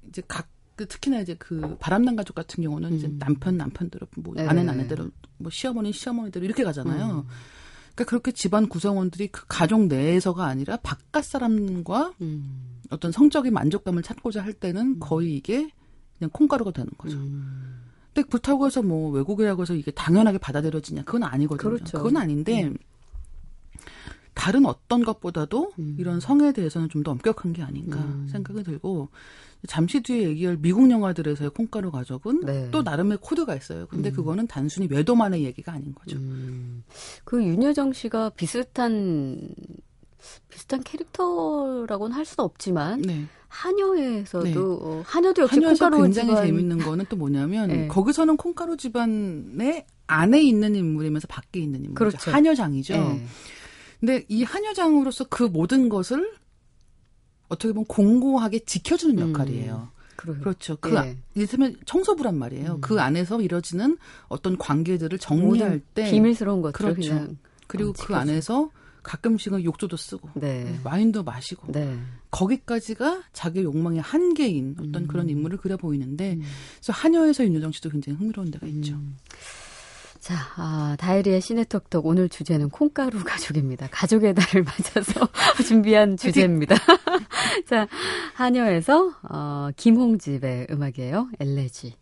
이제 0.08 0.22
각그 0.26 0.86
특히나 0.88 1.20
이제 1.20 1.34
그 1.38 1.76
바람난 1.78 2.16
가족 2.16 2.34
같은 2.34 2.62
경우는 2.62 2.94
이제 2.94 3.06
음. 3.06 3.18
남편 3.18 3.56
남편대로 3.56 4.06
뭐 4.16 4.34
네. 4.34 4.46
아내 4.46 4.66
아내대로 4.66 5.10
뭐 5.38 5.50
시어머니 5.50 5.92
시어머니대로 5.92 6.44
이렇게 6.44 6.64
가잖아요. 6.64 7.04
음. 7.04 7.28
그러니까 7.94 8.04
그렇게 8.04 8.32
집안 8.32 8.68
구성원들이 8.68 9.28
그 9.28 9.44
가족 9.48 9.86
내에서가 9.86 10.46
아니라 10.46 10.76
바깥 10.78 11.24
사람과 11.24 12.14
음. 12.20 12.80
어떤 12.90 13.12
성적인 13.12 13.52
만족감을 13.52 14.02
찾고자 14.02 14.42
할 14.42 14.52
때는 14.52 15.00
거의 15.00 15.36
이게 15.36 15.70
그냥 16.18 16.30
콩가루가 16.32 16.72
되는 16.72 16.90
거죠. 16.96 17.18
음. 17.18 17.82
근데 18.12 18.26
그렇다고 18.28 18.66
해서 18.66 18.82
뭐 18.82 19.10
외국이라고 19.10 19.62
해서 19.62 19.74
이게 19.74 19.90
당연하게 19.90 20.38
받아들여지냐? 20.38 21.04
그건 21.04 21.22
아니거든요. 21.24 21.70
그렇죠. 21.70 22.02
건 22.02 22.16
아닌데 22.16 22.72
다른 24.34 24.64
어떤 24.66 25.04
것보다도 25.04 25.72
음. 25.78 25.96
이런 25.98 26.20
성에 26.20 26.52
대해서는 26.52 26.88
좀 26.88 27.02
더 27.02 27.10
엄격한 27.12 27.52
게 27.52 27.62
아닌가 27.62 27.98
음. 27.98 28.28
생각이 28.30 28.62
들고 28.62 29.08
잠시 29.66 30.00
뒤에 30.00 30.22
얘기할 30.28 30.56
미국 30.60 30.90
영화들에서의 30.90 31.50
콩가루 31.50 31.90
가족은 31.90 32.40
네. 32.46 32.68
또 32.70 32.82
나름의 32.82 33.18
코드가 33.20 33.54
있어요. 33.54 33.86
근데 33.88 34.10
음. 34.10 34.14
그거는 34.14 34.46
단순히 34.46 34.88
외도만의 34.90 35.44
얘기가 35.44 35.72
아닌 35.72 35.94
거죠. 35.94 36.16
음. 36.16 36.82
그 37.24 37.42
윤여정 37.42 37.92
씨가 37.92 38.30
비슷한 38.30 39.54
비슷한 40.48 40.82
캐릭터라고는 40.82 42.14
할 42.14 42.24
수는 42.24 42.44
없지만 42.44 43.02
네. 43.02 43.26
한여에서도 43.48 44.44
네. 44.44 44.54
어, 44.56 45.02
한여도 45.04 45.42
역시 45.42 45.56
한여에서 45.56 45.84
콩가루 45.86 46.02
굉장히 46.04 46.28
집안 46.28 46.46
재밌는 46.46 46.78
거는 46.78 47.06
또 47.08 47.16
뭐냐면 47.16 47.68
네. 47.68 47.88
거기서는 47.88 48.36
콩가루 48.36 48.76
집안의 48.76 49.86
안에 50.06 50.42
있는 50.42 50.74
인물이면서 50.74 51.26
밖에 51.28 51.60
있는 51.60 51.84
인물이죠. 51.84 51.94
그렇죠. 51.94 52.30
한여장이죠. 52.30 52.94
예. 52.94 53.24
근데 53.98 54.24
이 54.28 54.44
한여장으로서 54.44 55.24
그 55.28 55.42
모든 55.42 55.88
것을 55.88 56.32
어떻게 57.50 57.72
보면 57.74 57.84
공고하게 57.86 58.60
지켜주는 58.60 59.18
음. 59.18 59.30
역할이에요. 59.30 59.88
그러, 60.16 60.34
그렇죠. 60.38 60.76
그 60.80 60.92
예. 60.94 60.96
아- 60.98 61.14
이를테면 61.34 61.76
청소부란 61.84 62.38
말이에요. 62.38 62.74
음. 62.76 62.80
그 62.80 63.00
안에서 63.00 63.40
이뤄지는 63.40 63.98
어떤 64.28 64.56
관계들을 64.58 65.18
정리할 65.18 65.80
때 65.94 66.10
비밀스러운 66.10 66.62
것들을 66.62 66.94
그렇죠. 66.94 67.10
그냥 67.10 67.36
그리고 67.66 67.90
어, 67.90 67.94
그. 67.98 68.14
안에서 68.14 68.70
가끔씩은 69.02 69.64
욕조도 69.64 69.96
쓰고 69.96 70.28
네. 70.34 70.78
와인도 70.84 71.22
마시고 71.22 71.72
네. 71.72 71.98
거기까지가 72.30 73.22
자기 73.32 73.62
욕망의 73.62 74.02
한계인 74.02 74.76
어떤 74.78 75.04
음. 75.04 75.06
그런 75.08 75.28
인물을 75.30 75.56
그려 75.58 75.76
보이는데 75.78 76.34
음. 76.34 76.42
그래서 76.76 76.92
한여에서 76.92 77.44
윤여정 77.44 77.72
씨도 77.72 77.88
굉장히 77.90 78.18
흥미로운 78.18 78.50
데가 78.50 78.66
있죠. 78.66 78.92
음. 78.94 79.16
자, 80.20 80.34
아, 80.56 80.96
다이리의 80.98 81.40
시네톡톡 81.40 82.04
오늘 82.04 82.28
주제는 82.28 82.68
콩가루 82.68 83.24
가족입니다. 83.24 83.88
가족의 83.90 84.34
달을 84.34 84.64
맞아서 84.68 85.26
준비한 85.66 86.18
주제입니다. 86.18 86.76
자, 87.66 87.86
한여에서 88.34 89.12
어, 89.28 89.70
김홍집의 89.76 90.68
음악이에요. 90.70 91.28
엘레지. 91.38 91.99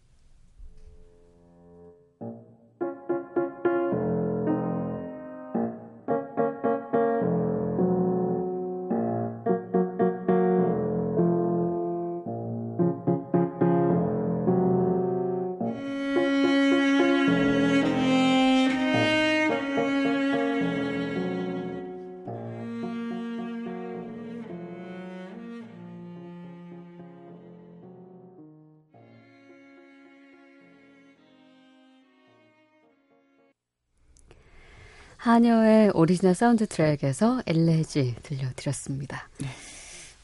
하녀의 35.18 35.90
오리지널 35.94 36.34
사운드 36.34 36.66
트랙에서 36.66 37.42
엘레지 37.44 38.14
들려드렸습니다. 38.22 39.28
네. 39.40 39.48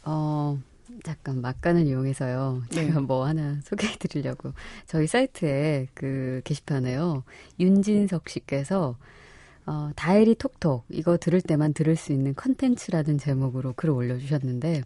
어, 0.05 0.59
잠깐 1.03 1.41
막간을 1.41 1.87
이용해서요. 1.87 2.63
제가 2.71 2.95
네. 2.95 3.01
뭐 3.01 3.27
하나 3.27 3.59
소개해 3.65 3.97
드리려고. 3.99 4.53
저희 4.87 5.09
사이트에 5.09 5.89
그 5.95 6.41
게시판에요. 6.45 7.25
윤진석 7.59 8.29
씨께서 8.29 8.97
어, 9.67 9.91
다혜리 9.97 10.37
talk 10.37 10.61
talk 10.61 10.85
이거 10.91 11.17
들을 11.17 11.41
때만 11.41 11.75
들을 11.75 11.97
수 11.97 12.13
있는 12.13 12.35
컨텐츠라는 12.35 13.19
제목으로 13.19 13.73
글을 13.73 13.95
올려주셨는데 13.95 14.83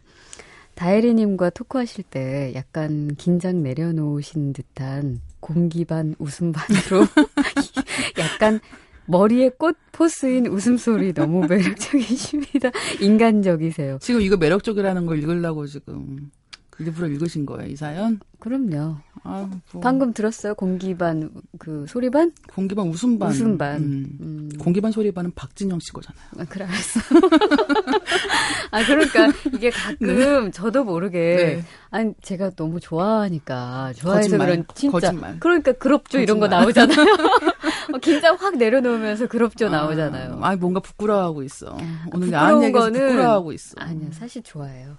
다혜리님과 0.74 1.50
토크하실 1.50 2.04
때 2.04 2.52
약간 2.54 3.14
긴장 3.16 3.62
내려놓으신 3.62 4.52
듯한 4.54 5.20
공기 5.40 5.84
반 5.84 6.14
웃음 6.18 6.52
반으로 6.52 7.04
약간 8.18 8.60
머리에 9.08 9.50
꽃 9.50 9.76
포스인 9.90 10.46
웃음소리 10.46 11.14
너무 11.14 11.44
매력적이십니다. 11.48 12.70
인간적이세요. 13.00 13.98
지금 14.00 14.20
이거 14.20 14.36
매력적이라는 14.36 15.06
걸 15.06 15.18
읽으려고 15.18 15.66
지금 15.66 16.30
일부러 16.78 17.08
읽으신 17.08 17.46
거예요, 17.46 17.70
이 17.70 17.74
사연? 17.74 18.20
그럼요. 18.40 18.96
아, 19.24 19.48
뭐. 19.72 19.80
방금 19.82 20.12
들었어요? 20.12 20.54
공기 20.54 20.96
반, 20.96 21.30
그, 21.58 21.84
소리 21.88 22.08
반? 22.08 22.32
공기반 22.54 22.86
웃음반. 22.86 23.30
웃음반. 23.30 23.76
음. 23.78 24.18
음. 24.20 24.48
공기반 24.60 24.92
소리반은 24.92 25.32
박진영 25.34 25.80
씨 25.80 25.92
거잖아요. 25.92 26.22
아, 26.38 26.44
그래, 26.48 26.64
알았어. 26.64 27.00
아, 28.70 28.84
그러니까 28.86 29.32
이게 29.52 29.70
가끔 29.70 30.52
저도 30.52 30.84
모르게. 30.84 31.18
네. 31.18 31.64
아니, 31.90 32.12
제가 32.22 32.50
너무 32.50 32.78
좋아하니까. 32.80 33.92
좋아해서 33.96 34.28
거짓말. 34.28 34.46
그런, 34.48 34.64
진짜. 34.74 34.92
거짓말. 34.92 35.40
그러니까 35.40 35.72
그럽죠, 35.72 36.18
이런 36.18 36.38
거 36.38 36.48
거짓말. 36.48 36.86
나오잖아요. 36.86 37.16
어, 37.94 37.98
긴장 37.98 38.36
확 38.38 38.56
내려놓으면서 38.56 39.26
그럽죠 39.26 39.68
나오잖아요. 39.68 40.38
아, 40.42 40.54
뭔가 40.56 40.78
부끄러워하고 40.80 41.42
있어. 41.42 41.72
오늘 42.12 42.26
부끄러운 42.28 42.32
야한 42.32 42.62
얘기에서 42.64 42.78
거는 42.78 43.00
부끄러워하고 43.00 43.52
있어. 43.52 43.74
아니요, 43.78 44.10
사실 44.12 44.42
좋아해요. 44.42 44.96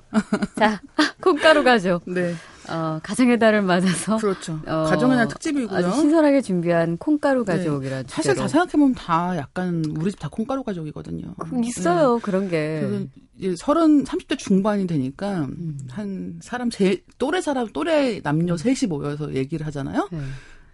자, 0.58 0.82
콩가루 1.21 1.63
가족. 1.63 2.02
네, 2.06 2.34
어, 2.72 3.00
가정의 3.04 3.40
달을 3.40 3.62
맞아서. 3.64 4.18
그렇죠. 4.18 4.60
어, 4.68 4.84
가정의 4.84 5.18
날 5.18 5.28
특집이고요. 5.28 5.78
아주 5.78 5.92
신선하게 5.94 6.42
준비한 6.42 6.98
콩가루 6.98 7.46
네. 7.46 7.58
가족이라는 7.58 8.06
사실. 8.08 8.36
다 8.36 8.48
생각해 8.48 8.72
보면 8.72 8.94
다 8.96 9.36
약간 9.38 9.84
우리 10.00 10.12
집 10.12 10.20
다 10.20 10.30
콩가루 10.30 10.64
가족이거든요. 10.64 11.34
그 11.40 11.60
있어요, 11.64 12.20
그런 12.22 12.50
게. 12.50 13.08
이제 13.38 13.56
서른, 13.58 14.04
30대 14.04 14.38
중반이 14.38 14.86
되니까 14.88 15.46
음. 15.46 15.78
한 15.90 16.40
사람 16.42 16.70
제일 16.70 17.04
또래 17.18 17.40
사람 17.42 17.68
또래 17.68 18.20
남녀 18.22 18.58
셋이 18.58 18.88
모여서 18.90 19.34
얘기를 19.34 19.66
하잖아요. 19.68 20.10
네. 20.12 20.20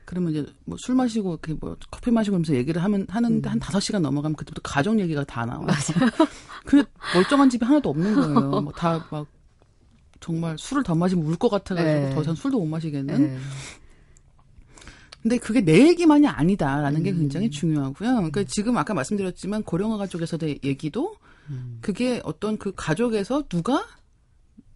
그러면 0.06 0.32
이제 0.32 0.46
뭐 0.66 0.78
술 0.80 0.94
마시고 0.96 1.32
이렇게 1.34 1.54
뭐 1.60 1.76
커피 1.92 2.12
마시고 2.12 2.36
하면서 2.36 2.54
얘기를 2.56 2.84
하면 2.84 3.06
하는데 3.10 3.48
음. 3.50 3.52
한 3.52 3.60
다섯 3.60 3.80
시간 3.80 4.02
넘어가면 4.04 4.36
그때부터 4.36 4.62
가족 4.64 5.00
얘기가 5.00 5.24
다 5.24 5.46
나와요. 5.46 5.68
그 6.66 6.84
멀쩡한 7.16 7.50
집이 7.50 7.66
하나도 7.66 7.90
없는 7.90 8.14
거예요. 8.16 8.62
뭐 8.62 8.72
다 8.72 9.04
막 9.12 9.28
정말 10.26 10.58
술을 10.58 10.82
더 10.84 10.96
마시면 10.96 11.24
울 11.26 11.36
것 11.38 11.50
같아가지고 11.50 12.08
네. 12.10 12.16
더 12.16 12.22
이상 12.22 12.34
술도 12.34 12.58
못 12.60 12.66
마시겠는. 12.66 13.22
네. 13.22 13.38
근데 15.22 15.38
그게 15.38 15.62
내 15.62 15.88
얘기만이 15.88 16.28
아니다라는 16.28 17.04
게 17.04 17.12
음. 17.12 17.20
굉장히 17.20 17.50
중요하고요. 17.50 18.10
그러니까 18.16 18.44
지금 18.44 18.78
아까 18.78 18.94
말씀드렸지만 18.94 19.64
고령화 19.64 19.98
가족에서의 19.98 20.60
얘기도 20.64 21.16
음. 21.50 21.80
그게 21.82 22.22
어떤 22.24 22.58
그 22.58 22.74
가족에서 22.76 23.48
누가 23.48 23.86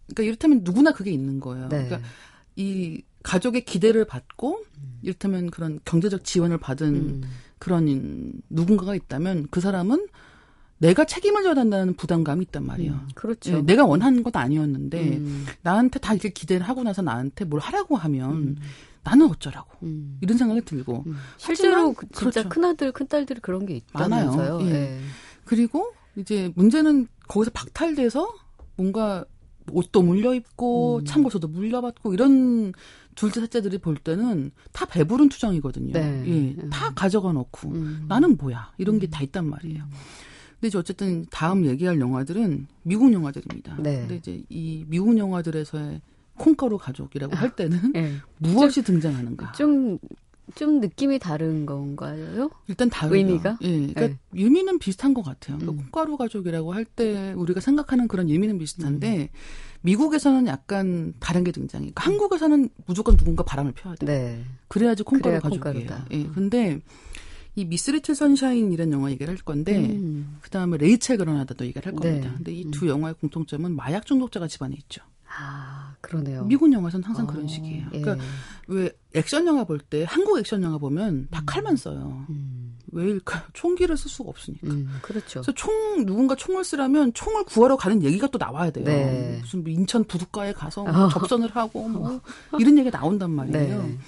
그러니까 0.08 0.22
이를테면 0.24 0.60
누구나 0.64 0.92
그게 0.92 1.10
있는 1.12 1.38
거예요. 1.40 1.68
네. 1.68 1.84
그러니까 1.84 2.00
이 2.56 3.02
가족의 3.22 3.64
기대를 3.64 4.04
받고 4.06 4.64
이를테면 5.02 5.50
그런 5.50 5.78
경제적 5.84 6.24
지원을 6.24 6.58
받은 6.58 6.94
음. 6.94 7.22
그런 7.58 7.86
인- 7.88 8.32
누군가가 8.48 8.94
있다면 8.94 9.48
그 9.50 9.60
사람은 9.60 10.06
내가 10.80 11.04
책임을 11.04 11.42
져야 11.42 11.54
된다는 11.54 11.94
부담감이 11.94 12.42
있단 12.46 12.64
말이에요. 12.64 12.92
음, 12.92 13.08
그렇죠. 13.14 13.52
예, 13.58 13.60
내가 13.62 13.84
원하는 13.84 14.22
것 14.22 14.34
아니었는데 14.34 15.18
음. 15.18 15.46
나한테 15.62 15.98
다 16.00 16.14
이렇게 16.14 16.30
기대를 16.30 16.66
하고 16.66 16.82
나서 16.82 17.02
나한테 17.02 17.44
뭘 17.44 17.60
하라고 17.60 17.96
하면 17.96 18.30
음. 18.32 18.56
나는 19.04 19.28
어쩌라고 19.28 19.70
음. 19.82 20.16
이런 20.22 20.38
생각이 20.38 20.62
들고 20.62 21.04
음. 21.06 21.16
실제로 21.36 21.92
그 21.92 22.06
진짜 22.12 22.42
그렇죠. 22.42 22.48
큰 22.48 22.64
아들, 22.64 22.92
큰 22.92 23.06
딸들이 23.08 23.40
그런 23.40 23.66
게 23.66 23.76
있다면서요. 23.76 24.54
많아요. 24.58 24.70
예. 24.70 24.74
예. 24.74 25.00
그리고 25.44 25.92
이제 26.16 26.50
문제는 26.56 27.08
거기서 27.28 27.50
박탈돼서 27.52 28.32
뭔가 28.76 29.24
옷도 29.72 30.00
물려 30.02 30.34
입고 30.34 31.00
음. 31.00 31.04
참고서도 31.04 31.46
물려받고 31.48 32.14
이런 32.14 32.72
둘째 33.16 33.40
셋째들이 33.40 33.78
볼 33.78 33.96
때는 33.96 34.50
다 34.72 34.86
배부른 34.86 35.28
투정이거든요. 35.28 35.92
네. 35.92 36.24
예, 36.26 36.30
음. 36.62 36.70
다 36.72 36.90
가져가 36.94 37.32
놓고 37.32 37.68
음. 37.68 38.06
나는 38.08 38.38
뭐야 38.38 38.72
이런 38.78 38.98
게 38.98 39.06
다 39.08 39.22
있단 39.22 39.46
말이에요. 39.46 39.84
근데 40.60 40.68
이제 40.68 40.78
어쨌든 40.78 41.24
다음 41.30 41.64
얘기할 41.64 41.98
영화들은 42.00 42.66
미국 42.82 43.12
영화들입니다. 43.12 43.76
네. 43.80 44.00
근데 44.00 44.16
이제 44.16 44.42
이 44.48 44.84
미국 44.88 45.16
영화들에서의 45.16 46.00
콩가루 46.36 46.78
가족이라고 46.78 47.34
할 47.34 47.54
때는 47.56 47.92
예. 47.96 48.12
무엇이 48.38 48.82
등장하는가? 48.82 49.52
좀 49.52 49.98
좀 50.54 50.80
느낌이 50.80 51.18
다른 51.18 51.66
건가요? 51.66 52.50
일단 52.68 52.90
다르죠. 52.90 53.14
의미가? 53.16 53.58
예. 53.62 53.68
그러니까 53.70 54.00
네. 54.08 54.18
의미는 54.32 54.78
비슷한 54.78 55.14
것 55.14 55.22
같아요. 55.22 55.58
그러니까 55.58 55.72
음. 55.82 55.88
콩가루 55.90 56.16
가족이라고 56.16 56.72
할 56.72 56.84
때 56.84 57.32
우리가 57.36 57.60
생각하는 57.60 58.08
그런 58.08 58.28
의미는 58.28 58.58
비슷한데 58.58 59.30
미국에서는 59.82 60.48
약간 60.48 61.14
다른 61.20 61.44
게 61.44 61.52
등장해. 61.52 61.92
그러니까 61.94 62.04
한국에서는 62.04 62.68
무조건 62.86 63.16
누군가 63.16 63.44
바람을 63.44 63.72
펴야 63.72 63.94
돼. 63.94 64.06
네. 64.06 64.44
그래야지 64.68 65.04
콩가루 65.04 65.38
그래야 65.38 65.40
가족이에요. 65.40 65.86
콩가루다. 65.88 66.06
예. 66.10 66.26
근데 66.34 66.80
이 67.56 67.64
Miss 67.64 67.90
Little 67.90 68.14
Sunshine 68.14 68.72
이런 68.72 68.92
영화 68.92 69.10
얘기를 69.10 69.32
할 69.34 69.38
건데 69.42 69.76
음. 69.90 70.38
그다음에 70.40 70.76
레이첼 70.78 71.16
결혼하다도 71.18 71.64
얘기를 71.66 71.84
할 71.86 71.94
겁니다. 71.94 72.28
네. 72.30 72.34
근데 72.36 72.52
이 72.52 72.70
두 72.70 72.88
영화의 72.88 73.14
공통점은 73.20 73.74
마약 73.74 74.06
중독자가 74.06 74.46
집안에 74.48 74.74
있죠. 74.78 75.02
아, 75.32 75.94
그러네요. 76.00 76.44
미국 76.44 76.72
영화에서는 76.72 77.04
항상 77.04 77.24
어, 77.24 77.28
그런 77.28 77.46
식이에요. 77.46 77.86
예. 77.92 78.00
그러니까 78.00 78.24
왜 78.66 78.90
액션 79.14 79.46
영화 79.46 79.64
볼 79.64 79.78
때 79.78 80.04
한국 80.08 80.38
액션 80.38 80.62
영화 80.62 80.78
보면 80.78 81.28
다 81.30 81.42
칼만 81.46 81.76
써요. 81.76 82.24
음, 82.30 82.76
왜일까? 82.92 83.46
총기를 83.54 83.96
쓸 83.96 84.10
수가 84.10 84.28
없으니까. 84.30 84.66
음, 84.68 84.88
그렇죠. 85.02 85.40
그래서 85.40 85.52
총 85.52 86.04
누군가 86.04 86.34
총을 86.34 86.64
쓰려면 86.64 87.12
총을 87.14 87.44
구하러 87.44 87.76
가는 87.76 88.02
얘기가 88.02 88.26
또 88.28 88.38
나와야 88.38 88.70
돼요. 88.70 88.84
네. 88.84 89.38
무슨 89.40 89.62
뭐 89.62 89.70
인천 89.72 90.04
부둣가에 90.04 90.52
가서 90.52 90.82
어. 90.82 91.08
접선을 91.10 91.54
하고 91.54 91.88
뭐 91.88 92.20
이런 92.58 92.76
얘기가 92.78 92.96
나온단 92.98 93.30
말이에요. 93.30 93.82
네. 93.82 93.98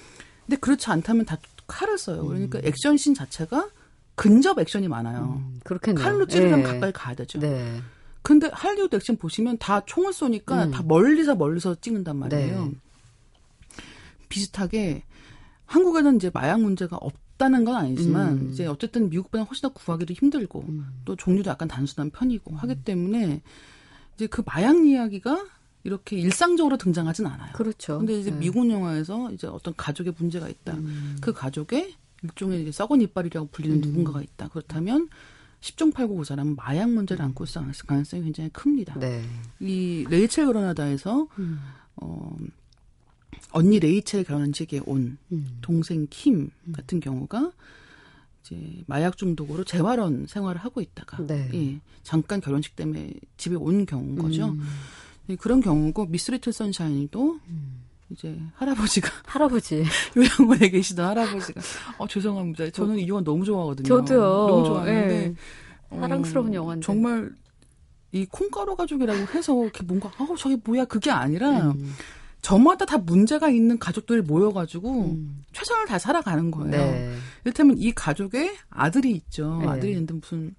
근데 0.47 0.57
그렇지 0.57 0.91
않다면 0.91 1.25
다 1.25 1.37
칼을 1.73 1.97
써요. 1.97 2.27
그러니까 2.27 2.61
액션 2.63 2.97
씬 2.97 3.15
자체가 3.15 3.71
근접 4.15 4.59
액션이 4.59 4.89
많아요. 4.89 5.43
음, 5.43 5.61
그렇겠네요. 5.65 6.05
칼로 6.05 6.27
찌르면 6.27 6.61
예. 6.61 6.63
가까이 6.63 6.93
가야 6.93 7.15
되죠. 7.15 7.41
네. 7.41 7.81
근데 8.21 8.49
할리우드 8.53 8.95
액션 8.95 9.17
보시면 9.17 9.59
다 9.59 9.83
총을 9.87 10.13
쏘니까 10.13 10.67
음. 10.67 10.71
다 10.71 10.83
멀리서 10.83 11.35
멀리서 11.35 11.75
찍는단 11.81 12.17
말이에요. 12.17 12.67
네. 12.67 12.73
비슷하게 14.29 15.05
한국에는 15.67 16.17
이제 16.17 16.31
마약 16.33 16.61
문제가 16.61 16.97
없다는 16.97 17.65
건 17.65 17.77
아니지만 17.77 18.33
음. 18.33 18.51
이제 18.51 18.67
어쨌든 18.67 19.09
미국보다 19.09 19.45
훨씬 19.45 19.63
더 19.63 19.73
구하기도 19.73 20.13
힘들고 20.15 20.61
음. 20.69 20.87
또 21.05 21.17
종류도 21.17 21.51
약간 21.51 21.67
단순한 21.67 22.11
편이고 22.11 22.55
하기 22.55 22.85
때문에 22.85 23.43
이제 24.15 24.27
그 24.27 24.43
마약 24.47 24.87
이야기가 24.87 25.47
이렇게 25.85 26.17
일상적으로 26.17 26.77
등장하진 26.77 27.27
않아요. 27.27 27.53
그렇죠. 27.55 27.99
근데 27.99 28.19
이제 28.19 28.31
네. 28.31 28.39
미국 28.39 28.71
영화에서 28.71 29.33
이제 29.33 29.47
어떤 29.47 29.75
가족의 29.77 30.15
문제가 30.17 30.49
있다. 30.49 30.75
음. 30.75 31.17
그 31.21 31.33
가족에 31.33 31.95
일종의 32.23 32.63
이제 32.63 32.73
썩은 32.73 33.01
이빨이라고 33.01 33.49
불리는 33.49 33.79
음. 33.79 33.81
누군가가 33.81 34.23
있다. 34.23 34.49
그렇다면 34.49 35.09
10중 35.61 35.93
8구 35.93 36.19
그 36.19 36.25
사람은 36.25 36.57
마약 36.57 36.91
문제를 36.91 37.25
안고 37.25 37.45
있을 37.45 37.63
가능성이 37.87 38.25
굉장히 38.25 38.51
큽니다. 38.51 38.99
네. 38.99 39.23
이 39.61 40.05
레이첼 40.09 40.47
그러나다에서 40.47 41.29
음. 41.39 41.61
어, 41.97 42.37
언니 43.51 43.79
레이첼 43.79 44.25
결혼식에 44.25 44.83
온 44.87 45.19
음. 45.31 45.59
동생 45.63 46.07
킴 46.11 46.51
같은 46.73 47.01
경우가 47.01 47.53
이제 48.43 48.83
마약 48.87 49.17
중독으로 49.17 49.65
재활원 49.65 50.27
생활을 50.27 50.61
하고 50.61 50.81
있다가 50.81 51.25
네. 51.27 51.49
예, 51.55 51.81
잠깐 52.03 52.41
결혼식 52.41 52.75
때문에 52.75 53.13
집에 53.37 53.55
온 53.55 53.87
경우인 53.87 54.19
거죠. 54.19 54.57
음. 55.33 55.35
예, 55.35 55.37
그런 55.37 55.61
경우고 55.61 56.07
미스 56.07 56.31
리틀 56.31 56.53
선샤인도 56.53 57.39
음. 57.49 57.83
이제 58.11 58.39
할아버지가 58.57 59.09
할아버지. 59.27 59.85
요양원에 60.17 60.69
계시던 60.69 61.07
할아버지가 61.07 61.61
어 61.99 62.07
죄송합니다. 62.07 62.71
저는 62.71 62.99
이 62.99 63.09
영화 63.09 63.23
너무 63.23 63.45
좋아하거든요. 63.45 63.87
저도요. 63.87 64.21
너무 64.21 64.67
좋아하는데 64.67 65.15
예. 65.25 65.35
어, 65.91 66.01
사랑스러운 66.01 66.53
영화인데. 66.55 66.85
정말 66.85 67.31
이 68.13 68.27
콩가루 68.27 68.77
가족이라고 68.77 69.21
해서 69.35 69.63
이렇게 69.63 69.83
뭔가 69.85 70.11
어 70.19 70.35
저게 70.37 70.57
뭐야 70.63 70.85
그게 70.85 71.11
아니라 71.11 71.71
음. 71.71 71.95
저마다 72.43 72.85
다 72.85 72.99
문제가 72.99 73.49
있는 73.49 73.79
가족들이 73.79 74.21
모여가지고 74.21 75.05
음. 75.13 75.45
최선을 75.53 75.87
다 75.87 75.99
살아가는 75.99 76.51
거예요. 76.51 76.71
네. 76.71 77.15
이를테면 77.45 77.79
이 77.79 77.93
가족에 77.93 78.55
아들이 78.69 79.13
있죠. 79.13 79.59
네. 79.63 79.69
아들이 79.69 79.93
있는데 79.93 80.13
무슨 80.15 80.55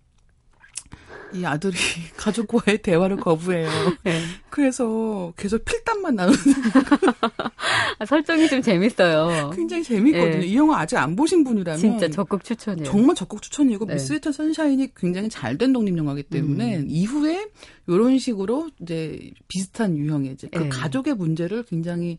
이 1.34 1.46
아들이 1.46 1.76
가족과의 2.18 2.82
대화를 2.82 3.18
거부해요. 3.18 3.70
네. 4.04 4.22
그래서 4.50 5.34
계속 5.38 5.64
필담만 5.66 6.16
나누는 6.16 6.38
아, 8.00 8.06
설정이 8.06 8.48
좀 8.50 8.62
재밌어요. 8.62 9.52
굉장히 9.56 9.84
재밌거든요. 9.84 10.40
네. 10.40 10.46
이 10.46 10.56
영화 10.56 10.80
아직 10.80 10.98
안 10.98 11.16
보신 11.16 11.44
분이라면 11.44 11.80
진짜 11.80 12.10
적극 12.10 12.44
추천이에요. 12.44 12.86
정말 12.86 13.16
적극 13.16 13.42
추천이고 13.42 13.86
네. 13.86 13.94
미스 13.96 14.14
리터 14.14 14.32
선샤인이 14.32 14.94
굉장히 14.96 15.30
잘 15.30 15.58
된 15.58 15.72
독립 15.74 15.96
영화이기 15.98 16.24
때문에 16.30 16.78
음. 16.80 16.86
이후에 16.90 17.48
이런 17.88 18.18
식으로 18.18 18.70
이제 18.82 19.32
비슷한 19.48 19.96
유형의 19.98 20.34
이제 20.34 20.48
그 20.52 20.60
네. 20.64 20.70
가족의 20.70 21.14
문제를 21.16 21.64
굉장히 21.64 22.18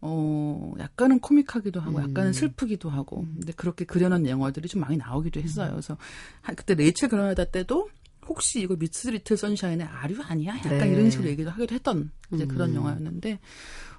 어 0.00 0.72
약간은 0.78 1.18
코믹하기도 1.18 1.80
하고 1.80 2.00
약간은 2.00 2.28
음. 2.30 2.32
슬프기도 2.32 2.88
하고 2.88 3.26
근데 3.34 3.52
그렇게 3.54 3.84
그려놓은 3.84 4.26
영화들이 4.28 4.68
좀 4.68 4.80
많이 4.80 4.96
나오기도 4.96 5.40
했어요. 5.40 5.70
그래서 5.72 5.96
한- 6.40 6.54
그때 6.54 6.74
레이첼 6.74 7.08
결혼하다 7.10 7.44
때도 7.44 7.88
혹시 8.28 8.60
이거 8.60 8.76
Miss 8.76 9.08
Little 9.08 9.36
Sunshine의 9.36 9.86
아류 9.86 10.20
아니야? 10.22 10.56
약간 10.56 10.78
네. 10.78 10.88
이런 10.90 11.10
식으로 11.10 11.28
얘기도 11.28 11.50
하기도 11.50 11.74
했던 11.74 12.10
이제 12.32 12.46
그런 12.46 12.70
음. 12.70 12.76
영화였는데 12.76 13.38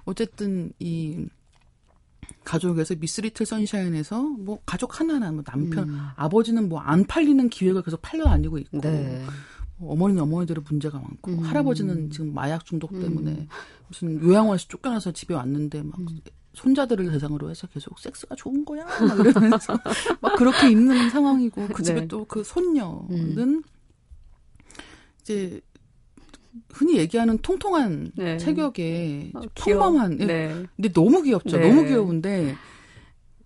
어쨌든 0.04 0.72
이 0.78 1.26
가족에서 2.44 2.94
Miss 2.96 3.20
Little 3.20 3.46
Sunshine에서 3.46 4.20
뭐 4.22 4.60
가족 4.64 5.00
하나하나 5.00 5.32
뭐 5.32 5.42
남편 5.44 5.88
음. 5.90 6.00
아버지는 6.16 6.68
뭐 6.68 6.80
안 6.80 7.04
팔리는 7.06 7.48
기회가 7.48 7.82
계속 7.82 8.00
팔려 8.02 8.24
다니고 8.24 8.58
있고 8.58 8.80
네. 8.80 9.24
뭐 9.76 9.92
어머니는 9.92 10.22
어머니들의 10.22 10.64
문제가 10.68 10.98
많고 10.98 11.32
음. 11.32 11.38
할아버지는 11.40 12.10
지금 12.10 12.32
마약 12.32 12.64
중독 12.64 12.92
때문에 12.92 13.30
음. 13.32 13.48
무슨 13.88 14.22
요양원에서 14.22 14.66
쫓겨나서 14.68 15.12
집에 15.12 15.34
왔는데 15.34 15.82
막 15.82 15.98
손자들을 16.54 17.10
대상으로 17.10 17.50
해서 17.50 17.66
계속 17.68 17.98
섹스가 17.98 18.34
좋은 18.34 18.64
거야 18.64 18.84
막 18.84 19.18
이러면서 19.18 19.78
막 20.20 20.36
그렇게 20.36 20.70
있는 20.70 21.08
상황이고 21.10 21.68
그 21.68 21.82
집에 21.82 22.00
네. 22.02 22.08
또 22.08 22.26
그 22.26 22.44
손녀는 22.44 23.62
이제 25.32 25.60
흔히 26.70 26.98
얘기하는 26.98 27.38
통통한 27.38 28.12
네. 28.16 28.36
어, 29.34 29.40
귀여워. 29.54 29.84
평범한 29.84 30.20
예, 30.20 30.26
네. 30.26 30.66
근데 30.76 30.92
너무 30.92 31.22
귀엽죠. 31.22 31.56
네. 31.56 31.68
너무 31.68 31.84
귀여운데 31.86 32.54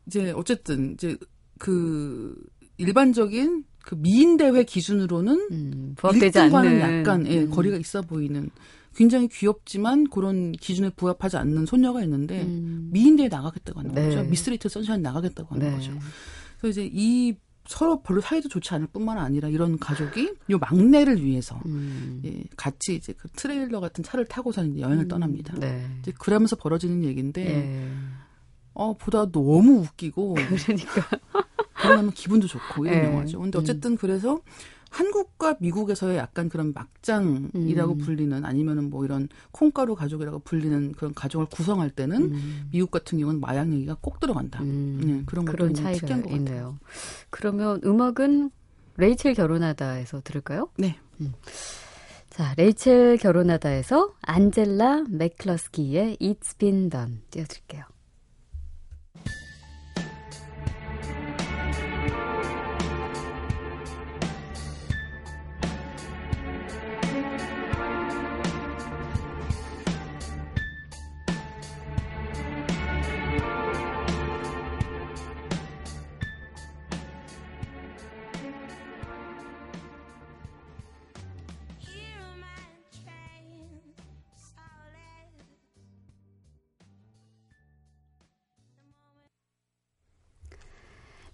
이제 0.07 0.33
어쨌든 0.33 0.95
이제 0.95 1.17
그 1.59 2.35
일반적인 2.79 3.65
그 3.83 3.95
미인 3.97 4.37
대회 4.37 4.65
기준으로는 4.65 5.49
음, 5.53 5.95
않는 5.97 6.81
약간 6.81 7.27
예, 7.27 7.43
음. 7.43 7.51
거리가 7.51 7.77
있어 7.77 8.03
보이는 8.03 8.51
굉장히 8.95 9.29
귀엽지만 9.29 10.09
그런 10.09 10.53
기준에 10.53 10.91
부합하지 10.91 11.37
않는 11.37 11.67
손녀가 11.67 12.03
있는데 12.03 12.43
음. 12.43 12.89
미인 12.93 13.15
대회 13.17 13.29
나가겠다고 13.29 13.81
하는 13.81 13.93
네. 13.95 14.09
거죠. 14.09 14.25
미스 14.25 14.51
리틀 14.51 14.71
선샤인 14.71 15.03
나가겠다고 15.03 15.55
하는 15.55 15.69
네. 15.69 15.77
거죠. 15.77 15.93
그래서 16.61 16.81
이제 16.81 16.91
이 16.93 17.35
서로 17.67 18.03
별로 18.03 18.21
사이도 18.21 18.49
좋지 18.49 18.75
않을 18.75 18.89
뿐만 18.89 19.19
아니라 19.19 19.49
이런 19.49 19.79
가족이 19.79 20.35
요 20.51 20.59
막내를 20.59 21.23
위해서 21.23 21.61
음. 21.67 22.23
예, 22.25 22.45
같이 22.57 22.95
이제 22.95 23.13
그 23.13 23.29
트레일러 23.29 23.81
같은 23.81 24.05
차를 24.05 24.27
타고서 24.27 24.65
이제 24.65 24.81
여행을 24.81 25.09
떠납니다. 25.09 25.55
네. 25.59 25.87
이제 26.01 26.13
그러면서 26.19 26.57
벌어지는 26.57 27.05
얘기인데 27.05 27.47
예. 27.47 27.89
어 28.73 28.97
보다 28.97 29.31
너무 29.31 29.81
웃기고 29.81 30.35
그러니까 30.67 31.09
그러면 31.75 32.11
기분도 32.13 32.47
좋고 32.47 32.87
이런 32.87 32.99
예. 32.99 33.05
영화죠. 33.05 33.41
근데 33.41 33.59
음. 33.59 33.61
어쨌든 33.61 33.97
그래서 33.97 34.41
한국과 34.97 35.57
미국에서의 35.61 36.17
약간 36.17 36.49
그런 36.49 36.73
막장이라고 36.73 37.93
음. 37.93 37.99
불리는 37.99 38.45
아니면은 38.47 38.89
뭐 38.89 39.05
이런 39.05 39.29
콩가루 39.51 39.95
가족이라고 39.95 40.39
불리는 40.39 40.93
그런 40.93 41.13
가족을 41.13 41.47
구성할 41.47 41.91
때는 41.91 42.23
음. 42.33 42.69
미국 42.73 42.91
같은 42.91 43.19
경우는 43.19 43.41
마약 43.41 43.71
얘기가 43.73 43.99
꼭 44.01 44.21
들어간다. 44.21 44.63
음, 44.63 45.01
네, 45.05 45.23
그런 45.27 45.45
그런 45.45 45.75
차이가. 45.75 46.17
있네요. 46.17 46.79
그러면 47.29 47.81
음악은 47.85 48.51
레이첼 48.97 49.35
결혼하다에서 49.35 50.23
들을까요? 50.23 50.71
네. 50.79 50.99
자, 52.31 52.55
레이첼 52.57 53.19
결혼하다에서 53.19 54.15
안젤라 54.23 55.05
맥클러스키의 55.11 56.17
It's 56.21 56.57
Been 56.57 56.89
Done 56.89 57.21
띄워드릴게요. 57.31 57.85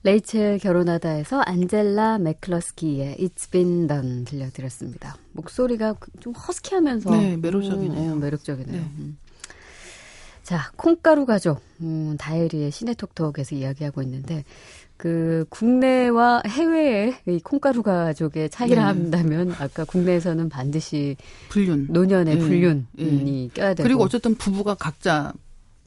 레이첼 0.05 0.59
결혼하다에서 0.59 1.43
안젤라 1.43 2.19
맥클러스키의 2.19 3.17
It's 3.19 3.51
Been 3.51 3.87
Done 3.87 4.25
들려드렸습니다. 4.25 5.17
목소리가 5.33 5.95
좀 6.21 6.33
허스키하면서 6.33 7.11
네, 7.11 7.37
매력적이네요. 7.37 8.13
음, 8.15 8.21
매력적이네요. 8.21 8.81
네. 8.81 8.91
음. 8.99 9.17
자, 10.43 10.73
콩가루 10.75 11.25
가족, 11.25 11.61
음, 11.83 12.17
다이리의 12.19 12.73
시네톡톡에서 12.73 13.55
이야기하고 13.55 14.03
있는데, 14.03 14.45
그, 14.97 15.45
국내와 15.51 16.43
해외의 16.47 17.15
이 17.29 17.39
콩가루 17.39 17.85
가족의 17.85 18.51
차이를 18.51 18.77
네. 18.77 18.83
한다면, 18.83 19.55
아까 19.61 19.85
국내에서는 19.85 20.49
반드시 20.49 21.17
불륜. 21.49 21.87
노년의 21.91 22.35
예, 22.35 22.39
불륜이 22.41 22.85
예. 22.99 23.49
껴야 23.55 23.75
되고. 23.75 23.87
그리고 23.87 24.03
어쨌든 24.03 24.35
부부가 24.35 24.75
각자 24.75 25.33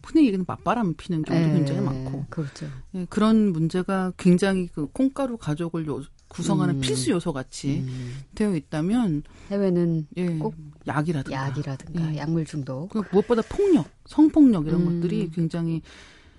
흔히 0.05 0.25
얘기하는 0.27 0.45
맞바람 0.47 0.93
피는 0.95 1.23
경우도 1.23 1.49
예, 1.49 1.53
굉장히 1.53 1.81
많고 1.81 2.25
그렇죠. 2.29 2.67
예, 2.93 3.05
그런 3.09 3.51
문제가 3.51 4.13
굉장히 4.17 4.67
그 4.67 4.87
콩가루 4.91 5.37
가족을 5.37 5.87
요- 5.87 6.01
구성하는 6.27 6.75
음. 6.75 6.81
필수 6.81 7.11
요소 7.11 7.33
같이 7.33 7.79
음, 7.87 8.23
되어 8.33 8.55
있다면 8.55 9.23
해외는 9.51 10.07
예, 10.17 10.27
꼭 10.37 10.55
약이라든가 10.87 11.47
약이라든가 11.47 12.13
예. 12.13 12.17
약물 12.17 12.45
중독. 12.45 12.89
그 12.89 13.03
무엇보다 13.11 13.41
폭력, 13.43 13.87
성폭력 14.05 14.67
이런 14.67 14.81
음. 14.81 15.01
것들이 15.01 15.29
굉장히 15.31 15.81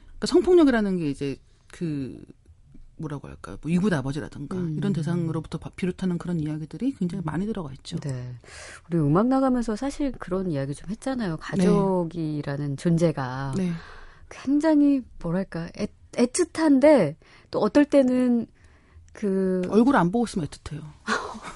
그러니까 0.06 0.26
성폭력이라는 0.26 0.98
게 0.98 1.10
이제 1.10 1.36
그 1.68 2.20
뭐라고 2.98 3.28
할까 3.28 3.58
뭐 3.60 3.70
이구 3.70 3.94
아버지라든가 3.94 4.56
음. 4.56 4.74
이런 4.76 4.92
대상으로부터 4.92 5.58
바- 5.58 5.70
비롯하는 5.76 6.18
그런 6.18 6.40
이야기들이 6.40 6.94
굉장히 6.94 7.22
많이 7.24 7.46
들어가 7.46 7.72
있죠. 7.72 7.98
네. 7.98 8.34
우리 8.88 8.98
음악 8.98 9.26
나가면서 9.26 9.76
사실 9.76 10.12
그런 10.12 10.50
이야기 10.50 10.74
좀 10.74 10.90
했잖아요. 10.90 11.36
가족이라는 11.38 12.76
존재가 12.76 13.54
네. 13.56 13.72
굉장히 14.30 15.02
뭐랄까 15.22 15.68
애, 15.78 15.88
애틋한데 16.12 17.16
또 17.50 17.60
어떨 17.60 17.84
때는 17.84 18.46
그 19.12 19.62
얼굴 19.70 19.96
안 19.96 20.10
보고 20.10 20.24
있으면 20.24 20.46
애틋해요. 20.48 20.82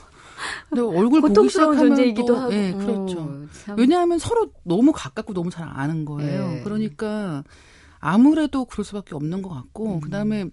근데 0.68 0.82
얼굴 0.82 1.20
보기 1.20 1.48
시작하면 1.48 1.78
존재이기도 1.78 2.26
또, 2.26 2.36
하고. 2.36 2.54
예, 2.54 2.72
그렇죠. 2.72 3.20
어, 3.20 3.46
참. 3.64 3.76
왜냐하면 3.78 4.18
서로 4.18 4.52
너무 4.62 4.92
가깝고 4.92 5.34
너무 5.34 5.50
잘 5.50 5.68
아는 5.68 6.04
거예요. 6.04 6.58
예. 6.58 6.62
그러니까 6.62 7.42
아무래도 7.98 8.64
그럴 8.64 8.84
수밖에 8.84 9.14
없는 9.14 9.42
것 9.42 9.50
같고 9.50 9.96
음. 9.96 10.00
그다음에 10.00 10.46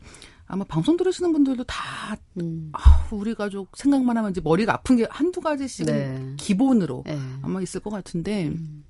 아마 0.48 0.64
방송 0.64 0.96
들으시는 0.96 1.34
분들도 1.34 1.66
다 1.66 2.16
음. 2.42 2.70
아, 2.74 3.08
우리 3.12 3.36
가족 3.36 3.76
생각만 3.76 4.16
하면 4.18 4.32
이제 4.32 4.42
머리가 4.42 4.74
아픈 4.74 4.96
게 4.96 5.06
한두 5.10 5.42
가지씩은 5.42 5.86
네. 5.94 6.34
기본으로 6.38 7.04
네. 7.06 7.20
아마 7.42 7.62
있을 7.62 7.82
것 7.82 7.90
같은데 7.90 8.48
음. 8.48 8.84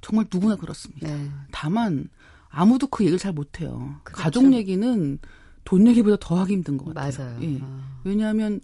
정말 0.00 0.26
누구나 0.32 0.54
그렇습니다. 0.54 1.08
네. 1.08 1.30
다만 1.50 2.08
아무도 2.48 2.86
그 2.86 3.02
얘기를 3.02 3.18
잘 3.18 3.32
못해요. 3.32 3.96
그렇죠. 4.04 4.22
가족 4.22 4.52
얘기는 4.52 5.18
돈 5.64 5.86
얘기보다 5.88 6.16
더 6.20 6.38
하기 6.40 6.52
힘든 6.52 6.76
것 6.76 6.94
같아요. 6.94 7.26
맞아요. 7.26 7.38
예. 7.42 7.58
아. 7.62 8.00
왜냐하면 8.04 8.60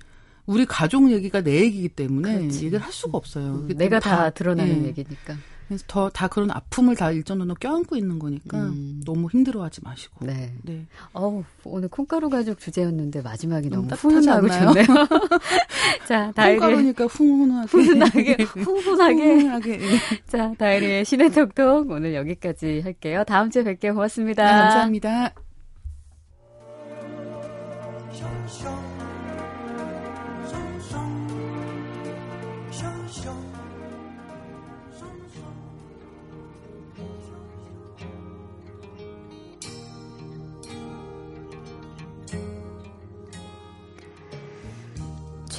우리 0.46 0.66
가족 0.66 1.10
얘기가 1.10 1.42
내 1.42 1.62
얘기이기 1.62 1.88
때문에 1.88 2.38
그렇지. 2.38 2.66
얘기를 2.66 2.84
할 2.84 2.92
수가 2.92 3.18
없어요. 3.18 3.54
음, 3.54 3.68
내가 3.68 3.98
때문에 3.98 4.00
다 4.00 4.30
드러나는 4.30 4.84
예. 4.84 4.88
얘기니까. 4.88 5.36
그래서 5.70 5.84
더 5.86 6.10
다 6.10 6.26
그런 6.26 6.50
아픔을 6.50 6.96
다 6.96 7.12
일정도로 7.12 7.54
껴안고 7.54 7.94
있는 7.94 8.18
거니까 8.18 8.58
음. 8.58 9.00
너무 9.06 9.28
힘들어하지 9.30 9.82
마시고. 9.84 10.26
네. 10.26 10.52
네. 10.62 10.84
어우, 11.12 11.44
오늘 11.62 11.88
콩가루 11.88 12.28
가족 12.28 12.58
주제였는데 12.58 13.22
마지막이 13.22 13.70
너무 13.70 13.86
너무 13.86 13.94
훈훈하고? 13.96 14.48
좋네요. 14.48 14.84
자, 16.08 16.32
다이리 16.34 16.58
콩가루니까 16.58 17.04
훈훈하게. 17.06 17.68
훈훈하게, 17.68 18.36
훈훈하게. 18.42 19.22
훈훈하게. 19.22 19.70
예. 19.80 19.98
자, 20.26 20.52
다이리의 20.58 21.04
신의 21.04 21.30
톡톡 21.30 21.88
오늘 21.88 22.14
여기까지 22.14 22.80
할게요. 22.80 23.22
다음 23.24 23.48
주에 23.48 23.62
뵐게요. 23.62 23.94
고맙습니다. 23.94 24.44
네, 24.44 24.50
감사합니다. 24.62 25.34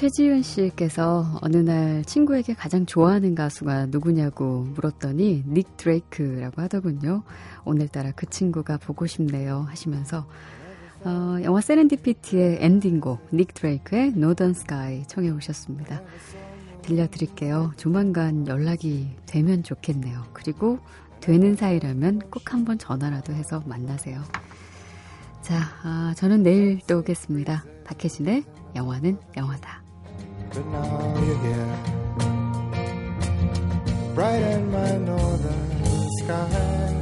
최지윤 0.01 0.41
씨께서 0.41 1.37
어느 1.43 1.57
날 1.57 2.03
친구에게 2.03 2.55
가장 2.55 2.87
좋아하는 2.87 3.35
가수가 3.35 3.85
누구냐고 3.91 4.61
물었더니 4.73 5.43
닉 5.45 5.77
드레이크라고 5.77 6.59
하더군요. 6.63 7.21
오늘따라 7.65 8.09
그 8.15 8.25
친구가 8.25 8.77
보고 8.77 9.05
싶네요 9.05 9.59
하시면서 9.69 10.25
어, 11.03 11.37
영화 11.43 11.61
세렌디피티의 11.61 12.57
엔딩곡 12.61 13.27
닉 13.31 13.53
드레이크의 13.53 14.13
노던 14.13 14.55
스카이 14.55 15.05
청해 15.05 15.29
오셨습니다. 15.29 16.01
들려드릴게요. 16.81 17.73
조만간 17.77 18.47
연락이 18.47 19.15
되면 19.27 19.61
좋겠네요. 19.61 20.23
그리고 20.33 20.79
되는 21.19 21.55
사이라면 21.55 22.31
꼭 22.31 22.51
한번 22.55 22.79
전화라도 22.79 23.33
해서 23.33 23.61
만나세요. 23.67 24.23
자, 25.43 25.59
아, 25.83 26.15
저는 26.17 26.41
내일 26.41 26.79
또 26.87 26.97
오겠습니다. 26.97 27.65
박혜진의 27.85 28.45
영화는 28.75 29.19
영화다. 29.37 29.80
But 30.53 30.65
now 30.65 31.13
you're 31.25 31.37
here, 31.37 31.77
bright 34.13 34.41
in 34.41 34.69
my 34.69 34.97
northern 34.97 36.09
sky. 36.19 37.00